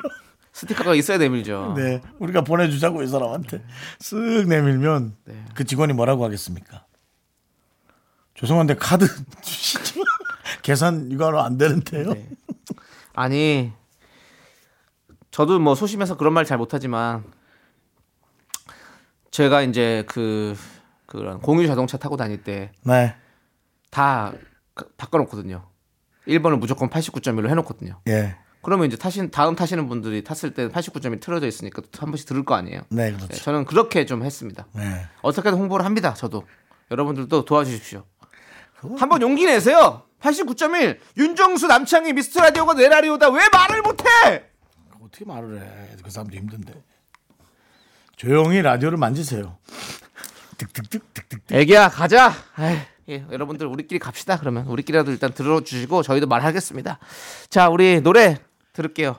스티커가 0.53 0.95
있어야 0.95 1.19
내밀죠. 1.19 1.75
네, 1.77 2.01
우리가 2.21 2.43
보내주자고 2.43 3.03
이 3.03 3.09
사람한테 3.09 3.65
쓱 3.99 4.47
내밀면 4.47 5.17
네. 5.25 5.45
그 5.55 5.65
직원이 5.65 5.93
뭐라고 5.93 6.25
하겠습니까? 6.25 6.85
죄송한데 8.37 8.77
카드 8.77 9.07
주시죠. 9.43 10.01
계산 10.63 11.09
이거 11.11 11.37
안 11.43 11.59
되는데요. 11.59 12.13
네. 12.15 12.29
아니 13.15 13.73
저도 15.33 15.59
뭐 15.59 15.75
소심해서 15.75 16.17
그런 16.17 16.33
말 16.33 16.45
잘 16.45 16.57
못하지만 16.59 17.25
제가 19.33 19.63
이제 19.63 20.05
그 20.07 20.57
그런 21.07 21.41
공유 21.41 21.67
자동차 21.67 21.97
타고 21.99 22.17
다닐 22.17 22.45
때 22.45 22.71
네, 22.83 23.17
다 23.95 24.33
바꿔놓거든요. 24.97 25.65
1번을 26.27 26.59
무조건 26.59 26.91
89.1로 26.91 27.49
해놓거든요. 27.49 28.01
예, 28.09 28.37
그러면 28.63 28.89
이제 28.89 28.97
타신 28.97 29.31
다음 29.31 29.55
타시는 29.55 29.87
분들이 29.89 30.25
탔을 30.25 30.53
때89.1 30.53 31.21
틀어져 31.21 31.47
있으니까 31.47 31.81
또 31.93 32.03
한 32.03 32.11
번씩 32.11 32.27
들을 32.27 32.45
거 32.45 32.55
아니에요. 32.57 32.81
네, 32.89 33.11
네, 33.13 33.17
그렇죠. 33.17 33.37
저는 33.43 33.67
그렇게 33.67 34.05
좀 34.05 34.25
했습니다. 34.25 34.67
네. 34.73 35.07
어떻게든 35.23 35.57
홍보를 35.57 35.85
합니다. 35.87 36.13
저도 36.15 36.45
여러분들도 36.91 37.45
도와주십시오. 37.45 38.05
한번 38.99 39.23
용기 39.23 39.47
내세요. 39.47 40.03
89.1 40.21 40.99
윤정수 41.17 41.67
남창희 41.69 42.13
미스터 42.15 42.41
라디오가 42.41 42.75
내 42.75 42.89
라디오다 42.89 43.29
왜 43.31 43.43
말을 43.53 43.83
못해? 43.83 44.05
어떻게 45.05 45.25
말을 45.25 45.61
해? 45.61 45.97
그 46.03 46.11
사람도 46.11 46.35
힘든데. 46.37 46.73
조용히 48.17 48.61
라디오를 48.63 48.99
만지세요. 48.99 49.59
득득득 50.59 51.15
득득. 51.15 51.41
애기야 51.53 51.89
가자. 51.91 52.33
아이, 52.57 52.79
예, 53.09 53.25
여러분들 53.31 53.67
우리끼리 53.67 53.99
갑시다. 53.99 54.39
그러면 54.39 54.67
우리끼리라도 54.67 55.11
일단 55.11 55.33
들어주시고 55.33 56.03
저희도 56.03 56.27
말하겠습니다. 56.27 56.99
자, 57.51 57.69
우리 57.69 58.01
노래 58.01 58.39
들을게요. 58.73 59.17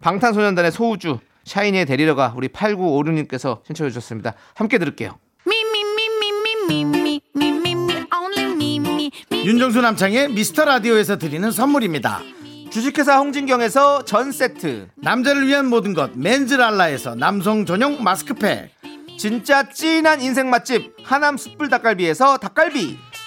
방탄소년단의 0.00 0.72
소우주 0.72 1.18
샤이니의 1.44 1.86
데리러가 1.86 2.32
우리 2.36 2.48
8956님께서 2.48 3.64
신청해 3.66 3.90
주셨습니다. 3.90 4.34
함께 4.54 4.78
들을게요. 4.78 5.18
윤정수 9.32 9.80
남창의 9.80 10.28
미스터 10.28 10.64
라디오에서 10.64 11.18
드리는 11.18 11.50
선물입니다. 11.50 12.20
주식회사 12.70 13.18
홍진경에서 13.18 14.04
전 14.04 14.30
세트. 14.32 14.88
남자를 14.96 15.46
위한 15.46 15.66
모든 15.66 15.94
것 15.94 16.16
맨즈랄라에서 16.16 17.14
남성 17.14 17.64
전용 17.66 18.02
마스크팩. 18.02 18.70
진짜 19.18 19.68
찐한 19.68 20.20
인생 20.22 20.48
맛집 20.50 20.94
하남 21.02 21.36
숯불 21.36 21.68
닭갈비에서 21.68 22.38
닭갈비. 22.38 22.98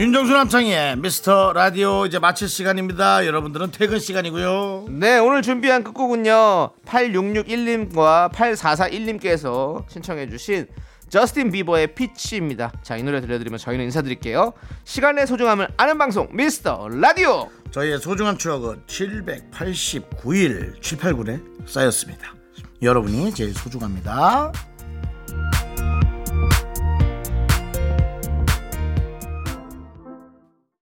윤정수 0.00 0.32
남창희의 0.32 0.96
미스터 0.96 1.52
라디오 1.52 2.06
이제 2.06 2.18
마칠 2.18 2.48
시간입니다. 2.48 3.26
여러분들은 3.26 3.70
퇴근 3.70 3.98
시간이고요. 3.98 4.86
네 4.88 5.18
오늘 5.18 5.42
준비한 5.42 5.84
끝곡은요 5.84 6.70
8661님과 6.86 8.32
8441님께서 8.32 9.84
신청해 9.90 10.30
주신 10.30 10.66
저스틴 11.10 11.50
비버의 11.50 11.94
피치입니다 11.94 12.72
자 12.82 12.96
이 12.96 13.02
노래 13.02 13.20
들려드리면 13.20 13.58
저희는 13.58 13.84
인사드릴게요 13.86 14.54
시간의 14.84 15.26
소중함을 15.26 15.68
아는 15.76 15.98
방송 15.98 16.28
미스터 16.32 16.88
라디오 16.88 17.50
저희의 17.70 17.98
소중한 17.98 18.38
추억은 18.38 18.84
789일 18.86 20.80
789에 20.80 21.68
쌓였습니다. 21.68 22.32
여러분이 22.80 23.34
제일 23.34 23.52
소중합니다. 23.52 24.50